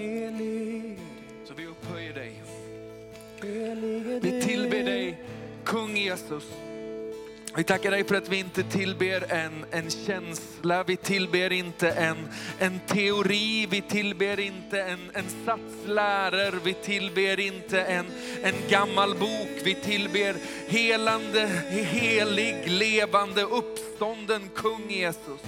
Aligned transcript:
helig, 0.00 0.98
Så 1.44 1.54
vi 1.54 1.66
upphöjer 1.66 2.14
dig. 2.14 2.42
Vi 4.22 4.42
tillber 4.42 4.84
dig, 4.84 5.18
kung 5.64 5.96
Jesus. 5.96 6.44
Vi 7.56 7.64
tackar 7.64 7.90
dig 7.90 8.04
för 8.04 8.14
att 8.14 8.28
vi 8.28 8.38
inte 8.38 8.62
tillber 8.62 9.32
en, 9.32 9.64
en 9.70 9.90
känsla, 9.90 10.84
vi 10.84 10.96
tillber 10.96 11.52
inte 11.52 11.90
en, 11.90 12.28
en 12.58 12.80
teori, 12.86 13.66
vi 13.70 13.80
tillber 13.80 14.40
inte 14.40 14.82
en, 14.82 15.10
en 15.14 15.24
sats 15.46 15.86
läror, 15.86 16.60
vi 16.64 16.74
tillber 16.74 17.40
inte 17.40 17.82
en, 17.82 18.06
en 18.42 18.54
gammal 18.68 19.14
bok, 19.14 19.48
vi 19.64 19.74
tillber 19.74 20.36
helande, 20.68 21.46
helig, 21.70 22.70
levande, 22.70 23.42
uppstånden 23.42 24.42
kung 24.54 24.90
Jesus. 24.90 25.40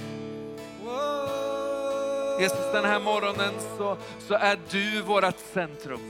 Jesus, 2.40 2.72
den 2.72 2.84
här 2.84 3.00
morgonen 3.00 3.54
så, 3.78 3.96
så 4.28 4.34
är 4.34 4.58
du 4.70 5.02
vårt 5.02 5.38
centrum. 5.52 6.00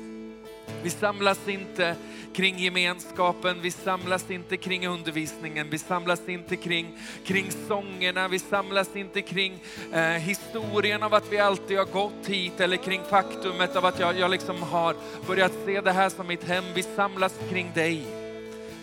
Vi 0.83 0.91
samlas 0.91 1.49
inte 1.49 1.97
kring 2.33 2.59
gemenskapen, 2.59 3.61
vi 3.63 3.71
samlas 3.71 4.31
inte 4.31 4.57
kring 4.57 4.87
undervisningen, 4.87 5.71
vi 5.71 5.79
samlas 5.79 6.29
inte 6.29 6.57
kring, 6.57 6.99
kring 7.25 7.51
sångerna, 7.69 8.29
vi 8.29 8.39
samlas 8.39 8.97
inte 8.97 9.23
kring 9.23 9.63
eh, 9.93 10.01
historien 10.01 11.03
av 11.03 11.15
att 11.15 11.33
vi 11.33 11.39
alltid 11.39 11.79
har 11.79 11.85
gått 11.85 12.27
hit 12.27 12.61
eller 12.61 12.77
kring 12.77 13.03
faktumet 13.11 13.77
av 13.77 13.87
att 13.87 14.01
jag, 14.01 14.19
jag 14.19 14.31
liksom 14.31 14.63
har 14.63 14.97
börjat 15.27 15.53
se 15.67 15.81
det 15.81 15.93
här 15.93 16.09
som 16.09 16.27
mitt 16.27 16.45
hem. 16.45 16.65
Vi 16.75 16.83
samlas 16.83 17.35
kring 17.51 17.71
dig. 17.75 18.07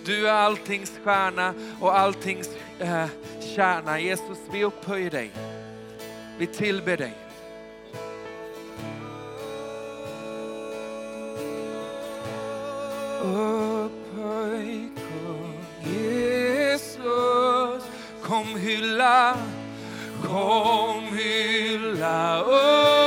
Du 0.06 0.28
är 0.28 0.34
alltings 0.34 0.92
stjärna 1.04 1.54
och 1.80 1.98
alltings 1.98 2.50
eh, 2.80 3.06
kärna. 3.56 4.00
Jesus, 4.00 4.38
vi 4.52 4.64
upphöjer 4.64 5.12
dig. 5.12 5.32
Vi 6.38 6.48
tillber 6.48 6.98
dig. 6.98 7.29
Upphöj 13.20 14.88
kung 14.96 15.60
Jesus, 15.84 17.84
kom 18.24 18.56
hylla, 18.56 19.36
kom 20.24 21.04
hylla 21.14 22.42
upp. 22.42 22.99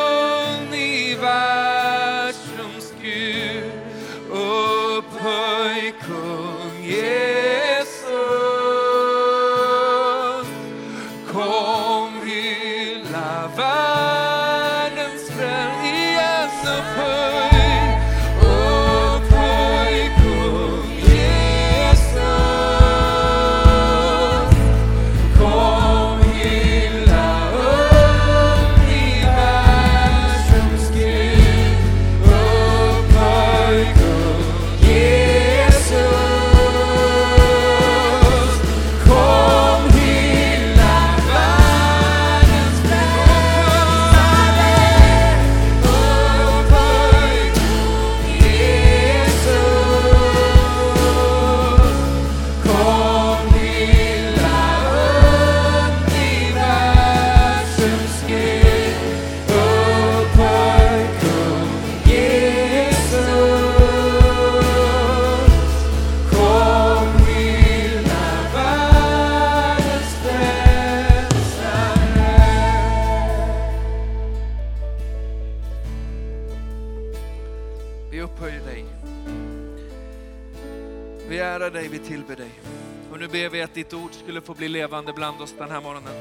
Skulle 84.23 84.41
få 84.41 84.55
bli 84.55 84.69
levande 84.69 85.13
bland 85.13 85.41
oss 85.41 85.55
den 85.59 85.71
här 85.71 85.81
morgonen. 85.81 86.13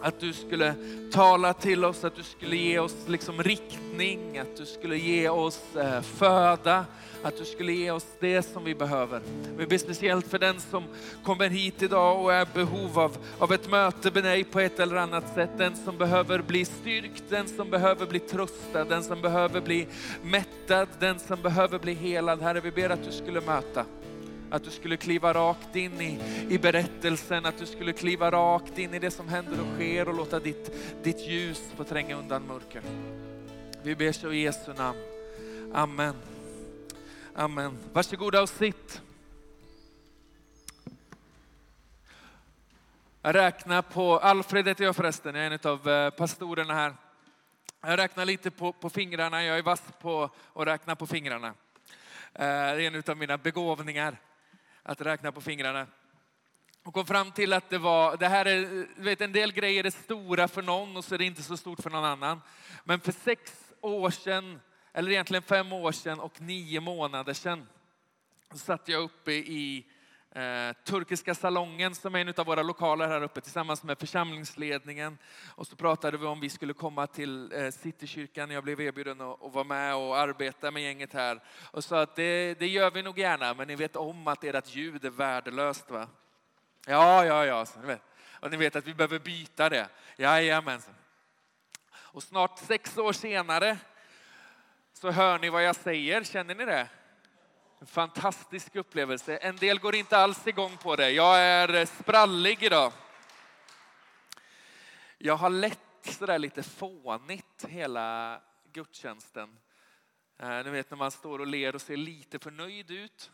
Att 0.00 0.20
du 0.20 0.32
skulle 0.32 0.74
tala 1.12 1.52
till 1.52 1.84
oss, 1.84 2.04
att 2.04 2.16
du 2.16 2.22
skulle 2.22 2.56
ge 2.56 2.78
oss 2.78 2.96
liksom 3.06 3.42
riktning, 3.42 4.38
att 4.38 4.56
du 4.56 4.66
skulle 4.66 4.96
ge 4.96 5.28
oss 5.28 5.76
eh, 5.76 6.00
föda, 6.00 6.84
att 7.22 7.38
du 7.38 7.44
skulle 7.44 7.72
ge 7.72 7.90
oss 7.90 8.06
det 8.20 8.42
som 8.42 8.64
vi 8.64 8.74
behöver. 8.74 9.22
Vi 9.56 9.66
ber 9.66 9.78
speciellt 9.78 10.26
för 10.26 10.38
den 10.38 10.60
som 10.60 10.84
kommer 11.22 11.48
hit 11.48 11.82
idag 11.82 12.24
och 12.24 12.32
är 12.32 12.42
i 12.42 12.48
behov 12.54 12.98
av, 12.98 13.16
av 13.38 13.52
ett 13.52 13.70
möte 13.70 14.10
med 14.10 14.24
dig 14.24 14.44
på 14.44 14.60
ett 14.60 14.80
eller 14.80 14.96
annat 14.96 15.34
sätt. 15.34 15.50
Den 15.58 15.76
som 15.76 15.98
behöver 15.98 16.38
bli 16.38 16.64
styrkt, 16.64 17.24
den 17.28 17.48
som 17.48 17.70
behöver 17.70 18.06
bli 18.06 18.18
tröstad, 18.18 18.84
den 18.84 19.02
som 19.02 19.22
behöver 19.22 19.60
bli 19.60 19.86
mättad, 20.22 20.88
den 21.00 21.18
som 21.18 21.42
behöver 21.42 21.78
bli 21.78 21.94
helad. 21.94 22.42
Herre, 22.42 22.60
vi 22.60 22.70
ber 22.70 22.90
att 22.90 23.04
du 23.04 23.12
skulle 23.12 23.40
möta. 23.40 23.84
Att 24.54 24.64
du 24.64 24.70
skulle 24.70 24.96
kliva 24.96 25.32
rakt 25.32 25.76
in 25.76 26.00
i, 26.00 26.20
i 26.50 26.58
berättelsen, 26.58 27.46
att 27.46 27.58
du 27.58 27.66
skulle 27.66 27.92
kliva 27.92 28.30
rakt 28.30 28.78
in 28.78 28.94
i 28.94 28.98
det 28.98 29.10
som 29.10 29.28
händer 29.28 29.60
och 29.60 29.74
sker 29.74 30.08
och 30.08 30.14
låta 30.14 30.40
ditt, 30.40 30.70
ditt 31.02 31.28
ljus 31.28 31.62
få 31.76 31.84
tränga 31.84 32.16
undan 32.16 32.46
mörker. 32.46 32.82
Vi 33.82 33.96
ber 33.96 34.12
så 34.12 34.32
i 34.32 34.42
Jesu 34.42 34.72
namn. 34.72 34.98
Amen. 35.72 36.14
Amen. 37.34 37.78
Varsågoda 37.92 38.42
och 38.42 38.48
sitt. 38.48 39.02
Jag 43.22 43.34
räknar 43.34 43.82
på, 43.82 44.18
Alfred 44.18 44.68
heter 44.68 44.84
jag 44.84 44.96
förresten, 44.96 45.34
jag 45.34 45.46
är 45.46 45.50
en 45.50 45.72
av 45.72 45.88
eh, 45.88 46.10
pastorerna 46.10 46.74
här. 46.74 46.94
Jag 47.80 47.98
räknar 47.98 48.24
lite 48.24 48.50
på, 48.50 48.72
på 48.72 48.90
fingrarna, 48.90 49.44
jag 49.44 49.58
är 49.58 49.62
vass 49.62 49.82
på 50.00 50.30
att 50.54 50.66
räkna 50.66 50.96
på 50.96 51.06
fingrarna. 51.06 51.54
Eh, 52.34 52.46
det 52.46 52.46
är 52.46 52.80
en 52.80 53.02
av 53.06 53.16
mina 53.16 53.38
begåvningar, 53.38 54.16
att 54.84 55.00
räkna 55.00 55.32
på 55.32 55.40
fingrarna. 55.40 55.86
Och 56.82 56.94
kom 56.94 57.06
fram 57.06 57.32
till 57.32 57.52
att 57.52 57.70
det 57.70 57.78
var, 57.78 58.16
det 58.16 58.28
här 58.28 58.46
är, 58.46 58.60
du 58.96 59.02
vet 59.02 59.20
en 59.20 59.32
del 59.32 59.52
grejer 59.52 59.84
är 59.84 59.90
stora 59.90 60.48
för 60.48 60.62
någon 60.62 60.96
och 60.96 61.04
så 61.04 61.14
är 61.14 61.18
det 61.18 61.24
inte 61.24 61.42
så 61.42 61.56
stort 61.56 61.82
för 61.82 61.90
någon 61.90 62.04
annan. 62.04 62.40
Men 62.84 63.00
för 63.00 63.12
sex 63.12 63.72
år 63.80 64.10
sedan, 64.10 64.60
eller 64.92 65.10
egentligen 65.10 65.42
fem 65.42 65.72
år 65.72 65.92
sedan 65.92 66.20
och 66.20 66.40
nio 66.40 66.80
månader 66.80 67.32
sedan, 67.32 67.66
så 68.52 68.58
satt 68.58 68.88
jag 68.88 69.02
uppe 69.02 69.32
i 69.32 69.86
eh, 70.34 70.72
turkiska 70.84 71.34
salongen 71.34 71.94
som 71.94 72.14
är 72.14 72.18
en 72.18 72.34
av 72.36 72.46
våra 72.46 72.62
lokaler 72.62 73.08
här 73.08 73.22
uppe 73.22 73.40
tillsammans 73.40 73.82
med 73.82 73.98
församlingsledningen. 73.98 75.18
Och 75.54 75.66
så 75.66 75.76
pratade 75.76 76.18
vi 76.18 76.26
om 76.26 76.40
vi 76.40 76.48
skulle 76.48 76.72
komma 76.72 77.06
till 77.06 77.52
eh, 77.52 77.70
Citykyrkan. 77.70 78.50
Jag 78.50 78.64
blev 78.64 78.80
erbjuden 78.80 79.20
att, 79.20 79.42
att 79.42 79.54
vara 79.54 79.64
med 79.64 79.94
och 79.94 80.18
arbeta 80.18 80.70
med 80.70 80.82
gänget 80.82 81.12
här. 81.12 81.40
Och 81.70 81.84
sa 81.84 82.02
att 82.02 82.16
det, 82.16 82.54
det 82.58 82.66
gör 82.66 82.90
vi 82.90 83.02
nog 83.02 83.18
gärna, 83.18 83.54
men 83.54 83.68
ni 83.68 83.76
vet 83.76 83.96
om 83.96 84.28
att 84.28 84.44
ert 84.44 84.74
ljud 84.74 85.04
är 85.04 85.10
värdelöst 85.10 85.90
va? 85.90 86.08
Ja, 86.86 87.24
ja, 87.24 87.46
ja. 87.46 87.66
Så, 87.66 87.80
ni 87.80 87.86
vet. 87.86 88.02
Och 88.40 88.50
ni 88.50 88.56
vet 88.56 88.76
att 88.76 88.86
vi 88.86 88.94
behöver 88.94 89.18
byta 89.18 89.68
det. 89.68 89.88
Jajamensan. 90.16 90.94
Och 91.92 92.22
snart 92.22 92.58
sex 92.58 92.98
år 92.98 93.12
senare 93.12 93.78
så 94.92 95.10
hör 95.10 95.38
ni 95.38 95.50
vad 95.50 95.64
jag 95.64 95.76
säger. 95.76 96.24
Känner 96.24 96.54
ni 96.54 96.64
det? 96.64 96.88
En 97.78 97.86
fantastisk 97.86 98.76
upplevelse. 98.76 99.36
En 99.36 99.56
del 99.56 99.78
går 99.78 99.94
inte 99.94 100.16
alls 100.18 100.46
igång 100.46 100.76
på 100.76 100.96
det. 100.96 101.10
Jag 101.10 101.40
är 101.40 101.74
eh, 101.74 101.86
sprallig 101.86 102.62
idag. 102.62 102.92
Jag 105.18 105.36
har 105.36 105.50
lett 105.50 105.78
sådär 106.02 106.38
lite 106.38 106.62
fånigt 106.62 107.64
hela 107.68 108.40
gudstjänsten. 108.72 109.58
Eh, 110.38 110.64
ni 110.64 110.70
vet 110.70 110.90
när 110.90 110.98
man 110.98 111.10
står 111.10 111.38
och 111.38 111.46
ler 111.46 111.74
och 111.74 111.80
ser 111.80 111.96
lite 111.96 112.38
förnöjd 112.38 112.90
ut. 112.90 113.30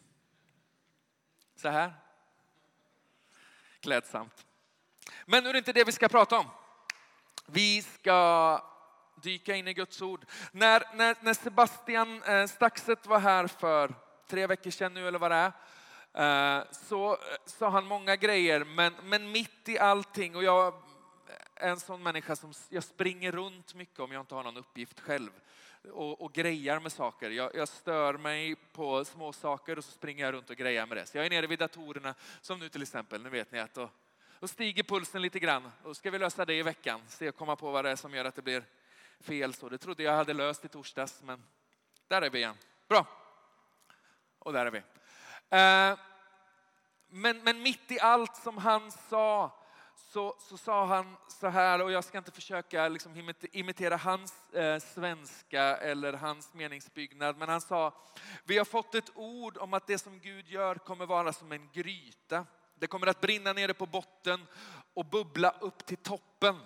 Så 1.56 1.68
här. 1.68 1.92
Klädsamt. 3.80 4.46
Men 5.26 5.42
nu 5.42 5.48
är 5.48 5.52
det 5.52 5.58
inte 5.58 5.72
det 5.72 5.84
vi 5.84 5.92
ska 5.92 6.08
prata 6.08 6.38
om. 6.38 6.46
Vi 7.46 7.82
ska 7.82 8.64
dyka 9.22 9.56
in 9.56 9.68
i 9.68 9.74
Guds 9.74 10.02
ord. 10.02 10.26
När, 10.52 10.82
när, 10.94 11.16
när 11.20 11.34
Sebastian 11.34 12.22
eh, 12.22 12.46
Staxet 12.46 13.06
var 13.06 13.18
här 13.18 13.46
för 13.46 14.09
tre 14.30 14.46
veckor 14.46 14.70
sedan 14.70 14.94
nu 14.94 15.08
eller 15.08 15.18
vad 15.18 15.30
det 15.30 15.52
är, 16.12 16.58
eh, 16.58 16.64
så 16.72 17.12
eh, 17.12 17.18
sa 17.46 17.68
han 17.68 17.86
många 17.86 18.16
grejer, 18.16 18.64
men, 18.64 18.92
men 19.04 19.32
mitt 19.32 19.68
i 19.68 19.78
allting, 19.78 20.36
och 20.36 20.44
jag 20.44 20.74
är 21.54 21.70
en 21.70 21.80
sån 21.80 22.02
människa 22.02 22.36
som 22.36 22.52
jag 22.68 22.84
springer 22.84 23.32
runt 23.32 23.74
mycket 23.74 24.00
om 24.00 24.12
jag 24.12 24.20
inte 24.20 24.34
har 24.34 24.44
någon 24.44 24.56
uppgift 24.56 25.00
själv 25.00 25.30
och, 25.92 26.20
och 26.20 26.32
grejar 26.32 26.80
med 26.80 26.92
saker. 26.92 27.30
Jag, 27.30 27.54
jag, 27.54 27.68
stör 27.68 28.14
mig 28.14 28.56
på 28.72 29.04
små 29.04 29.32
saker 29.32 29.78
och 29.78 29.84
så 29.84 29.90
springer 29.90 30.24
jag 30.24 30.34
runt 30.34 30.50
och 30.50 30.56
grejar 30.56 30.86
med 30.86 30.96
det. 30.96 31.06
Så 31.06 31.18
jag 31.18 31.26
är 31.26 31.30
nere 31.30 31.46
vid 31.46 31.58
datorerna 31.58 32.14
som 32.40 32.58
nu 32.58 32.68
till 32.68 32.82
exempel. 32.82 33.22
Nu 33.22 33.28
vet 33.28 33.52
ni 33.52 33.58
att 33.58 33.74
då, 33.74 33.90
då 34.40 34.48
stiger 34.48 34.82
pulsen 34.82 35.22
lite 35.22 35.38
grann. 35.38 35.70
Då 35.84 35.94
ska 35.94 36.10
vi 36.10 36.18
lösa 36.18 36.44
det 36.44 36.54
i 36.54 36.62
veckan. 36.62 37.00
Se 37.08 37.28
och 37.28 37.36
komma 37.36 37.56
på 37.56 37.70
vad 37.70 37.84
det 37.84 37.90
är 37.90 37.96
som 37.96 38.14
gör 38.14 38.24
att 38.24 38.34
det 38.34 38.42
blir 38.42 38.64
fel. 39.20 39.54
Så 39.54 39.68
det 39.68 39.78
trodde 39.78 40.02
jag 40.02 40.12
hade 40.12 40.34
löst 40.34 40.64
i 40.64 40.68
torsdags, 40.68 41.22
men 41.22 41.42
där 42.08 42.22
är 42.22 42.30
vi 42.30 42.38
igen. 42.38 42.56
Bra. 42.88 43.06
Och 44.40 44.52
där 44.52 44.66
är 44.66 44.70
vi. 44.70 44.78
Eh, 45.50 45.98
men, 47.08 47.42
men 47.42 47.62
mitt 47.62 47.90
i 47.90 48.00
allt 48.00 48.36
som 48.36 48.58
han 48.58 48.90
sa 48.90 49.56
så, 50.12 50.36
så 50.38 50.56
sa 50.56 50.86
han 50.86 51.16
så 51.28 51.48
här, 51.48 51.82
och 51.82 51.92
jag 51.92 52.04
ska 52.04 52.18
inte 52.18 52.30
försöka 52.30 52.88
liksom 52.88 53.32
imitera 53.52 53.96
hans 53.96 54.54
eh, 54.54 54.78
svenska 54.78 55.62
eller 55.62 56.12
hans 56.12 56.54
meningsbyggnad, 56.54 57.36
men 57.36 57.48
han 57.48 57.60
sa, 57.60 57.94
vi 58.44 58.58
har 58.58 58.64
fått 58.64 58.94
ett 58.94 59.10
ord 59.14 59.58
om 59.58 59.74
att 59.74 59.86
det 59.86 59.98
som 59.98 60.18
Gud 60.18 60.48
gör 60.48 60.74
kommer 60.74 61.06
vara 61.06 61.32
som 61.32 61.52
en 61.52 61.68
gryta. 61.72 62.46
Det 62.74 62.86
kommer 62.86 63.06
att 63.06 63.20
brinna 63.20 63.52
nere 63.52 63.74
på 63.74 63.86
botten 63.86 64.46
och 64.94 65.06
bubbla 65.06 65.54
upp 65.60 65.86
till 65.86 65.96
toppen. 65.96 66.60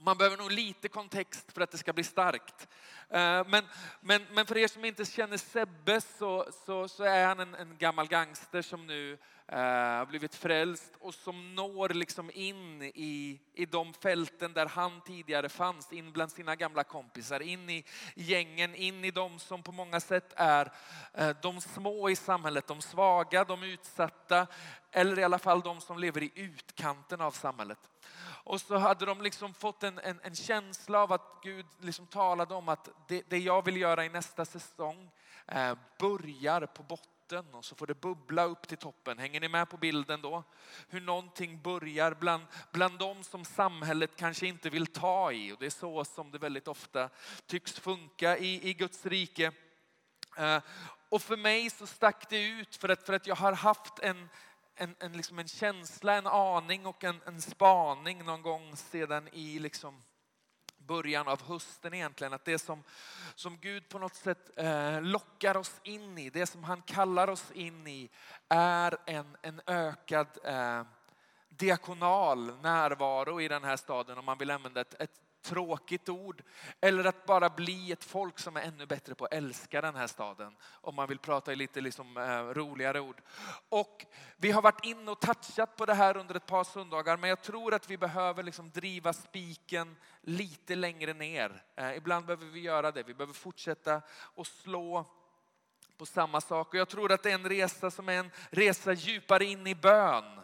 Man 0.00 0.18
behöver 0.18 0.36
nog 0.36 0.52
lite 0.52 0.88
kontext 0.88 1.52
för 1.52 1.60
att 1.60 1.70
det 1.70 1.78
ska 1.78 1.92
bli 1.92 2.04
starkt. 2.04 2.68
Eh, 3.10 3.46
men, 3.46 3.64
men, 4.00 4.22
men 4.32 4.46
för 4.46 4.56
er 4.56 4.68
som 4.68 4.84
inte 4.84 5.04
känner 5.04 5.36
Sebbe 5.36 6.00
så, 6.00 6.46
så, 6.66 6.88
så 6.88 7.02
är 7.02 7.26
han 7.26 7.40
en, 7.40 7.54
en 7.54 7.76
gammal 7.78 8.08
gangster 8.08 8.62
som 8.62 8.86
nu 8.86 9.18
eh, 9.48 9.58
har 9.58 10.06
blivit 10.06 10.34
frälst 10.34 10.92
och 11.00 11.14
som 11.14 11.54
når 11.54 11.88
liksom 11.88 12.30
in 12.34 12.82
i, 12.82 13.40
i 13.54 13.66
de 13.66 13.94
fälten 13.94 14.52
där 14.52 14.66
han 14.66 15.00
tidigare 15.00 15.48
fanns, 15.48 15.92
in 15.92 16.12
bland 16.12 16.32
sina 16.32 16.56
gamla 16.56 16.84
kompisar, 16.84 17.40
in 17.40 17.70
i 17.70 17.84
gängen, 18.14 18.74
in 18.74 19.04
i 19.04 19.10
de 19.10 19.38
som 19.38 19.62
på 19.62 19.72
många 19.72 20.00
sätt 20.00 20.32
är 20.36 20.72
eh, 21.14 21.36
de 21.42 21.60
små 21.60 22.10
i 22.10 22.16
samhället, 22.16 22.66
de 22.66 22.82
svaga, 22.82 23.44
de 23.44 23.62
utsatta 23.62 24.46
eller 24.92 25.18
i 25.18 25.24
alla 25.24 25.38
fall 25.38 25.60
de 25.60 25.80
som 25.80 25.98
lever 25.98 26.22
i 26.22 26.32
utkanten 26.34 27.20
av 27.20 27.30
samhället. 27.30 27.78
Och 28.48 28.60
så 28.60 28.76
hade 28.76 29.06
de 29.06 29.22
liksom 29.22 29.54
fått 29.54 29.82
en, 29.82 29.98
en, 29.98 30.20
en 30.22 30.34
känsla 30.34 31.02
av 31.02 31.12
att 31.12 31.40
Gud 31.42 31.66
liksom 31.80 32.06
talade 32.06 32.54
om 32.54 32.68
att 32.68 32.88
det, 33.08 33.22
det 33.28 33.38
jag 33.38 33.64
vill 33.64 33.76
göra 33.76 34.04
i 34.04 34.08
nästa 34.08 34.44
säsong 34.44 35.10
eh, 35.46 35.74
börjar 35.98 36.66
på 36.66 36.82
botten 36.82 37.54
och 37.54 37.64
så 37.64 37.74
får 37.74 37.86
det 37.86 38.00
bubbla 38.00 38.44
upp 38.44 38.68
till 38.68 38.78
toppen. 38.78 39.18
Hänger 39.18 39.40
ni 39.40 39.48
med 39.48 39.70
på 39.70 39.76
bilden 39.76 40.22
då? 40.22 40.44
Hur 40.88 41.00
någonting 41.00 41.62
börjar 41.62 42.14
bland, 42.14 42.46
bland 42.72 42.98
de 42.98 43.24
som 43.24 43.44
samhället 43.44 44.10
kanske 44.16 44.46
inte 44.46 44.70
vill 44.70 44.86
ta 44.86 45.32
i. 45.32 45.52
Och 45.52 45.56
det 45.60 45.66
är 45.66 45.70
så 45.70 46.04
som 46.04 46.30
det 46.30 46.38
väldigt 46.38 46.68
ofta 46.68 47.08
tycks 47.46 47.72
funka 47.72 48.38
i, 48.38 48.68
i 48.68 48.74
Guds 48.74 49.06
rike. 49.06 49.52
Eh, 50.36 50.62
och 51.08 51.22
för 51.22 51.36
mig 51.36 51.70
så 51.70 51.86
stack 51.86 52.28
det 52.30 52.48
ut 52.48 52.76
för 52.76 52.88
att, 52.88 53.06
för 53.06 53.12
att 53.12 53.26
jag 53.26 53.36
har 53.36 53.52
haft 53.52 53.98
en, 53.98 54.28
en, 54.78 54.94
en, 54.98 55.12
liksom 55.12 55.38
en 55.38 55.48
känsla, 55.48 56.14
en 56.14 56.26
aning 56.26 56.86
och 56.86 57.04
en, 57.04 57.20
en 57.26 57.40
spaning 57.40 58.24
någon 58.24 58.42
gång 58.42 58.76
sedan 58.76 59.28
i 59.32 59.58
liksom 59.58 60.02
början 60.78 61.28
av 61.28 61.42
hösten 61.42 61.94
egentligen. 61.94 62.32
Att 62.32 62.44
det 62.44 62.58
som, 62.58 62.84
som 63.34 63.58
Gud 63.58 63.88
på 63.88 63.98
något 63.98 64.14
sätt 64.14 64.50
eh, 64.56 65.02
lockar 65.02 65.56
oss 65.56 65.80
in 65.82 66.18
i, 66.18 66.30
det 66.30 66.46
som 66.46 66.64
han 66.64 66.82
kallar 66.82 67.30
oss 67.30 67.50
in 67.50 67.86
i 67.86 68.10
är 68.48 68.96
en, 69.06 69.36
en 69.42 69.60
ökad 69.66 70.26
eh, 70.44 70.82
diakonal 71.48 72.60
närvaro 72.60 73.40
i 73.40 73.48
den 73.48 73.64
här 73.64 73.76
staden 73.76 74.18
om 74.18 74.24
man 74.24 74.38
vill 74.38 74.50
använda 74.50 74.80
ett, 74.80 74.94
ett 74.98 75.20
tråkigt 75.48 76.08
ord. 76.08 76.42
Eller 76.80 77.04
att 77.04 77.26
bara 77.26 77.50
bli 77.50 77.92
ett 77.92 78.04
folk 78.04 78.38
som 78.38 78.56
är 78.56 78.60
ännu 78.60 78.86
bättre 78.86 79.14
på 79.14 79.24
att 79.24 79.34
älska 79.34 79.80
den 79.80 79.94
här 79.94 80.06
staden. 80.06 80.56
Om 80.80 80.94
man 80.94 81.08
vill 81.08 81.18
prata 81.18 81.52
i 81.52 81.56
lite 81.56 81.80
liksom, 81.80 82.16
eh, 82.16 82.54
roligare 82.54 83.00
ord. 83.00 83.22
Och 83.68 84.06
vi 84.36 84.50
har 84.50 84.62
varit 84.62 84.84
inne 84.84 85.10
och 85.10 85.20
touchat 85.20 85.76
på 85.76 85.86
det 85.86 85.94
här 85.94 86.16
under 86.16 86.34
ett 86.34 86.46
par 86.46 86.64
söndagar. 86.64 87.16
Men 87.16 87.30
jag 87.30 87.42
tror 87.42 87.74
att 87.74 87.90
vi 87.90 87.98
behöver 87.98 88.42
liksom 88.42 88.70
driva 88.70 89.12
spiken 89.12 89.96
lite 90.20 90.74
längre 90.74 91.12
ner. 91.12 91.62
Eh, 91.76 91.96
ibland 91.96 92.26
behöver 92.26 92.46
vi 92.46 92.60
göra 92.60 92.90
det. 92.90 93.02
Vi 93.02 93.14
behöver 93.14 93.34
fortsätta 93.34 94.02
och 94.34 94.46
slå 94.46 95.06
på 95.96 96.06
samma 96.06 96.40
sak. 96.40 96.68
Och 96.68 96.74
jag 96.74 96.88
tror 96.88 97.12
att 97.12 97.22
det 97.22 97.30
är 97.30 97.34
en 97.34 97.48
resa 97.48 97.90
som 97.90 98.08
är 98.08 98.12
en 98.12 98.30
resa 98.50 98.92
djupare 98.92 99.44
in 99.44 99.66
i 99.66 99.74
bön. 99.74 100.40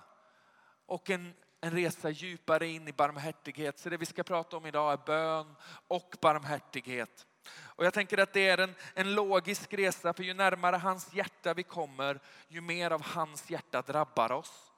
Och 0.87 1.11
en 1.11 1.35
en 1.65 1.71
resa 1.71 2.11
djupare 2.11 2.67
in 2.67 2.89
i 2.89 2.93
barmhärtighet. 2.93 3.79
Så 3.79 3.89
det 3.89 3.97
vi 3.97 4.07
ska 4.07 4.23
prata 4.23 4.57
om 4.57 4.67
idag 4.67 4.93
är 4.93 4.97
bön 4.97 5.57
och 5.89 6.17
barmhärtighet. 6.21 7.27
Och 7.57 7.85
jag 7.85 7.95
tänker 7.95 8.19
att 8.19 8.33
det 8.33 8.49
är 8.49 8.59
en, 8.59 8.75
en 8.95 9.15
logisk 9.15 9.75
resa, 9.75 10.13
för 10.13 10.23
ju 10.23 10.35
närmare 10.35 10.77
hans 10.77 11.15
hjärta 11.15 11.55
vi 11.55 11.63
kommer, 11.63 12.21
ju 12.49 12.61
mer 12.61 12.91
av 12.91 13.03
hans 13.03 13.51
hjärta 13.51 13.83
drabbar 13.83 14.33
oss. 14.33 14.73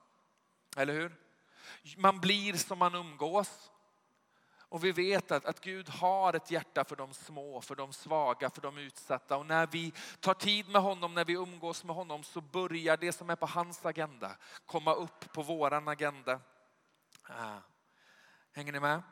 Eller 0.76 0.92
hur? 0.92 1.14
Man 1.96 2.20
blir 2.20 2.52
som 2.54 2.78
man 2.78 2.94
umgås. 2.94 3.70
Och 4.68 4.84
vi 4.84 4.92
vet 4.92 5.30
att, 5.30 5.44
att 5.44 5.60
Gud 5.60 5.88
har 5.88 6.34
ett 6.34 6.50
hjärta 6.50 6.84
för 6.84 6.96
de 6.96 7.14
små, 7.14 7.60
för 7.60 7.74
de 7.74 7.92
svaga, 7.92 8.50
för 8.50 8.60
de 8.60 8.78
utsatta. 8.78 9.36
Och 9.36 9.46
när 9.46 9.66
vi 9.66 9.92
tar 10.20 10.34
tid 10.34 10.68
med 10.68 10.82
honom, 10.82 11.14
när 11.14 11.24
vi 11.24 11.32
umgås 11.32 11.84
med 11.84 11.96
honom 11.96 12.24
så 12.24 12.40
börjar 12.40 12.96
det 12.96 13.12
som 13.12 13.30
är 13.30 13.36
på 13.36 13.46
hans 13.46 13.86
agenda 13.86 14.36
komma 14.66 14.94
upp 14.94 15.32
på 15.32 15.42
våran 15.42 15.88
agenda. 15.88 16.40
Ah. 17.28 17.62
Hänger 18.52 18.73
ni 18.73 18.81
med? 18.81 19.02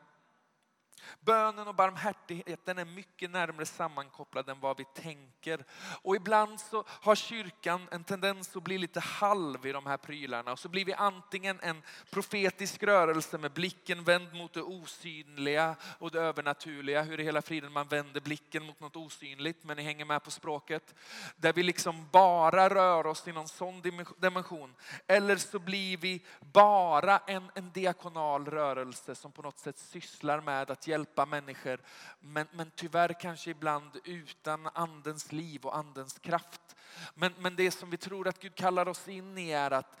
Bönen 1.19 1.67
och 1.67 1.75
barmhärtigheten 1.75 2.77
är 2.77 2.85
mycket 2.85 3.31
närmare 3.31 3.65
sammankopplade 3.65 4.51
än 4.51 4.59
vad 4.59 4.77
vi 4.77 4.85
tänker. 4.85 5.65
Och 6.01 6.15
ibland 6.15 6.59
så 6.59 6.83
har 6.87 7.15
kyrkan 7.15 7.87
en 7.91 8.03
tendens 8.03 8.55
att 8.55 8.63
bli 8.63 8.77
lite 8.77 8.99
halv 8.99 9.65
i 9.65 9.71
de 9.71 9.85
här 9.85 9.97
prylarna. 9.97 10.51
Och 10.51 10.59
så 10.59 10.69
blir 10.69 10.85
vi 10.85 10.93
antingen 10.93 11.59
en 11.61 11.81
profetisk 12.09 12.83
rörelse 12.83 13.37
med 13.37 13.51
blicken 13.51 14.03
vänd 14.03 14.33
mot 14.33 14.53
det 14.53 14.61
osynliga 14.61 15.75
och 15.99 16.11
det 16.11 16.19
övernaturliga. 16.19 17.01
Hur 17.01 17.19
i 17.19 17.23
hela 17.23 17.41
friden 17.41 17.71
man 17.71 17.87
vänder 17.87 18.21
blicken 18.21 18.65
mot 18.65 18.79
något 18.79 18.95
osynligt, 18.95 19.63
men 19.63 19.77
ni 19.77 19.83
hänger 19.83 20.05
med 20.05 20.23
på 20.23 20.31
språket. 20.31 20.95
Där 21.35 21.53
vi 21.53 21.63
liksom 21.63 22.09
bara 22.11 22.69
rör 22.69 23.07
oss 23.07 23.27
i 23.27 23.31
någon 23.31 23.47
sån 23.47 23.81
dimension. 24.17 24.75
Eller 25.07 25.35
så 25.35 25.59
blir 25.59 25.97
vi 25.97 26.25
bara 26.39 27.17
en, 27.17 27.51
en 27.55 27.71
diakonal 27.71 28.45
rörelse 28.45 29.15
som 29.15 29.31
på 29.31 29.41
något 29.41 29.59
sätt 29.59 29.77
sysslar 29.77 30.41
med 30.41 30.71
att 30.71 30.84
hjälpa 30.87 31.25
människor. 31.25 31.81
Men, 32.19 32.47
men 32.51 32.71
tyvärr 32.75 33.13
kanske 33.13 33.49
ibland 33.49 33.91
utan 34.03 34.67
andens 34.73 35.31
liv 35.31 35.65
och 35.65 35.77
andens 35.77 36.19
kraft. 36.19 36.75
Men, 37.13 37.33
men 37.37 37.55
det 37.55 37.71
som 37.71 37.89
vi 37.89 37.97
tror 37.97 38.27
att 38.27 38.39
Gud 38.39 38.55
kallar 38.55 38.87
oss 38.87 39.07
in 39.07 39.37
i 39.37 39.49
är 39.49 39.71
att, 39.71 39.99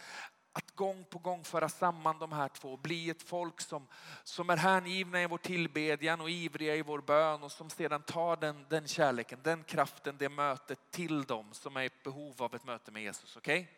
att 0.53 0.75
gång 0.75 1.05
på 1.09 1.19
gång 1.19 1.43
föra 1.43 1.69
samman 1.69 2.19
de 2.19 2.31
här 2.31 2.47
två. 2.49 2.77
Bli 2.77 3.09
ett 3.09 3.23
folk 3.23 3.61
som, 3.61 3.87
som 4.23 4.49
är 4.49 4.57
hängivna 4.57 5.21
i 5.21 5.27
vår 5.27 5.37
tillbedjan 5.37 6.21
och 6.21 6.29
ivriga 6.29 6.75
i 6.75 6.81
vår 6.81 7.01
bön 7.01 7.43
och 7.43 7.51
som 7.51 7.69
sedan 7.69 8.01
tar 8.01 8.35
den, 8.35 8.65
den 8.69 8.87
kärleken, 8.87 9.39
den 9.43 9.63
kraften, 9.63 10.17
det 10.17 10.29
mötet 10.29 10.91
till 10.91 11.23
dem 11.23 11.53
som 11.53 11.77
är 11.77 11.83
i 11.83 11.89
behov 12.03 12.43
av 12.43 12.55
ett 12.55 12.63
möte 12.63 12.91
med 12.91 13.03
Jesus. 13.03 13.37
Okej? 13.37 13.61
Okay? 13.61 13.75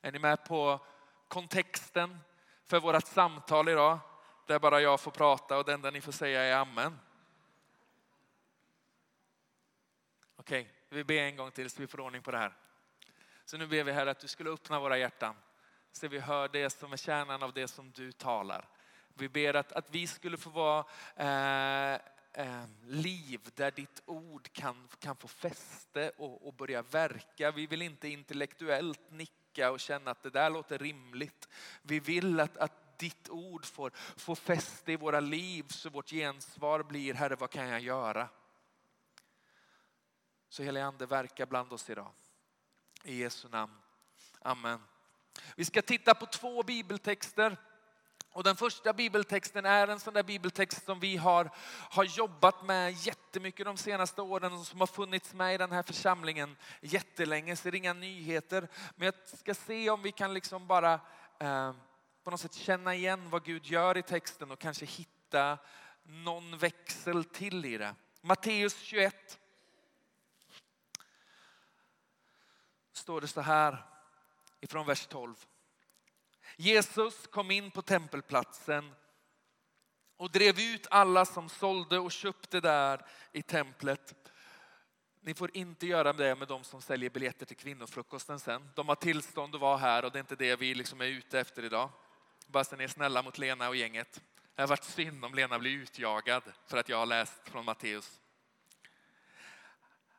Är 0.00 0.12
ni 0.12 0.18
med 0.18 0.44
på 0.44 0.80
kontexten 1.28 2.18
för 2.66 2.80
vårt 2.80 3.06
samtal 3.06 3.68
idag? 3.68 3.98
Där 4.46 4.58
bara 4.58 4.80
jag 4.80 5.00
får 5.00 5.10
prata 5.10 5.58
och 5.58 5.64
det 5.64 5.72
enda 5.72 5.90
ni 5.90 6.00
får 6.00 6.12
säga 6.12 6.42
är 6.42 6.56
amen. 6.56 6.98
Okej, 10.36 10.60
okay, 10.60 10.72
vi 10.88 11.04
ber 11.04 11.18
en 11.18 11.36
gång 11.36 11.50
till 11.50 11.70
så 11.70 11.80
vi 11.80 11.86
får 11.86 12.00
ordning 12.00 12.22
på 12.22 12.30
det 12.30 12.38
här. 12.38 12.54
Så 13.44 13.56
nu 13.56 13.66
ber 13.66 13.84
vi 13.84 13.92
här 13.92 14.06
att 14.06 14.20
du 14.20 14.28
skulle 14.28 14.50
öppna 14.50 14.80
våra 14.80 14.98
hjärtan 14.98 15.34
så 15.92 16.08
vi 16.08 16.18
hör 16.18 16.48
det 16.48 16.70
som 16.70 16.92
är 16.92 16.96
kärnan 16.96 17.42
av 17.42 17.52
det 17.52 17.68
som 17.68 17.90
du 17.90 18.12
talar. 18.12 18.68
Vi 19.14 19.28
ber 19.28 19.54
att, 19.54 19.72
att 19.72 19.90
vi 19.90 20.06
skulle 20.06 20.36
få 20.36 20.50
vara 20.50 20.84
eh, 21.16 22.00
eh, 22.32 22.64
liv 22.86 23.40
där 23.54 23.70
ditt 23.70 24.02
ord 24.06 24.52
kan, 24.52 24.88
kan 24.98 25.16
få 25.16 25.28
fäste 25.28 26.10
och, 26.16 26.46
och 26.46 26.54
börja 26.54 26.82
verka. 26.82 27.50
Vi 27.50 27.66
vill 27.66 27.82
inte 27.82 28.08
intellektuellt 28.08 29.10
nicka 29.10 29.70
och 29.70 29.80
känna 29.80 30.10
att 30.10 30.22
det 30.22 30.30
där 30.30 30.50
låter 30.50 30.78
rimligt. 30.78 31.48
Vi 31.82 32.00
vill 32.00 32.40
att, 32.40 32.56
att 32.56 32.83
ditt 32.98 33.28
ord 33.28 33.66
får, 33.66 33.92
får 34.16 34.34
fäste 34.34 34.92
i 34.92 34.96
våra 34.96 35.20
liv 35.20 35.66
så 35.68 35.90
vårt 35.90 36.10
gensvar 36.10 36.82
blir 36.82 37.14
Herre 37.14 37.36
vad 37.36 37.50
kan 37.50 37.68
jag 37.68 37.80
göra? 37.80 38.28
Så 40.48 40.62
heliga 40.62 40.84
ande 40.84 41.06
verka 41.06 41.46
bland 41.46 41.72
oss 41.72 41.90
idag. 41.90 42.10
I 43.04 43.16
Jesu 43.16 43.48
namn. 43.48 43.72
Amen. 44.40 44.80
Vi 45.56 45.64
ska 45.64 45.82
titta 45.82 46.14
på 46.14 46.26
två 46.26 46.62
bibeltexter. 46.62 47.56
Och 48.34 48.44
den 48.44 48.56
första 48.56 48.92
bibeltexten 48.92 49.66
är 49.66 49.88
en 49.88 50.00
sån 50.00 50.14
där 50.14 50.22
bibeltext 50.22 50.84
som 50.84 51.00
vi 51.00 51.16
har, 51.16 51.50
har 51.90 52.04
jobbat 52.04 52.64
med 52.64 52.92
jättemycket 52.92 53.66
de 53.66 53.76
senaste 53.76 54.22
åren 54.22 54.52
och 54.52 54.66
som 54.66 54.80
har 54.80 54.86
funnits 54.86 55.34
med 55.34 55.54
i 55.54 55.58
den 55.58 55.72
här 55.72 55.82
församlingen 55.82 56.56
jättelänge. 56.80 57.56
Så 57.56 57.70
det 57.70 57.76
är 57.76 57.78
inga 57.78 57.92
nyheter. 57.92 58.68
Men 58.96 59.06
jag 59.06 59.38
ska 59.38 59.54
se 59.54 59.90
om 59.90 60.02
vi 60.02 60.12
kan 60.12 60.34
liksom 60.34 60.66
bara 60.66 61.00
eh, 61.38 61.72
på 62.24 62.30
något 62.30 62.40
sätt 62.40 62.54
känna 62.54 62.94
igen 62.94 63.30
vad 63.30 63.44
Gud 63.44 63.66
gör 63.66 63.96
i 63.96 64.02
texten 64.02 64.50
och 64.50 64.58
kanske 64.58 64.86
hitta 64.86 65.58
någon 66.02 66.58
växel 66.58 67.24
till 67.24 67.64
i 67.64 67.78
det. 67.78 67.94
Matteus 68.20 68.78
21. 68.78 69.38
Står 72.92 73.20
det 73.20 73.28
så 73.28 73.40
här 73.40 73.84
ifrån 74.60 74.86
vers 74.86 75.06
12. 75.06 75.34
Jesus 76.56 77.26
kom 77.26 77.50
in 77.50 77.70
på 77.70 77.82
tempelplatsen 77.82 78.94
och 80.16 80.30
drev 80.30 80.60
ut 80.60 80.86
alla 80.90 81.24
som 81.24 81.48
sålde 81.48 81.98
och 81.98 82.12
köpte 82.12 82.60
där 82.60 83.06
i 83.32 83.42
templet. 83.42 84.14
Ni 85.20 85.34
får 85.34 85.56
inte 85.56 85.86
göra 85.86 86.12
det 86.12 86.34
med 86.34 86.48
de 86.48 86.64
som 86.64 86.82
säljer 86.82 87.10
biljetter 87.10 87.46
till 87.46 87.56
kvinnofrukosten 87.56 88.40
sen. 88.40 88.70
De 88.74 88.88
har 88.88 88.94
tillstånd 88.94 89.54
att 89.54 89.60
vara 89.60 89.76
här 89.76 90.04
och 90.04 90.12
det 90.12 90.18
är 90.18 90.20
inte 90.20 90.36
det 90.36 90.56
vi 90.56 90.74
liksom 90.74 91.00
är 91.00 91.06
ute 91.06 91.40
efter 91.40 91.64
idag. 91.64 91.90
Bara 92.54 92.64
så 92.64 92.76
ni 92.76 92.84
är 92.84 92.88
snälla 92.88 93.22
mot 93.22 93.38
Lena 93.38 93.68
och 93.68 93.76
gänget. 93.76 94.20
Det 94.54 94.62
har 94.62 94.68
varit 94.68 94.84
synd 94.84 95.24
om 95.24 95.34
Lena 95.34 95.58
blir 95.58 95.70
utjagad 95.70 96.42
för 96.66 96.76
att 96.76 96.88
jag 96.88 96.96
har 96.96 97.06
läst 97.06 97.48
från 97.48 97.64
Matteus. 97.64 98.20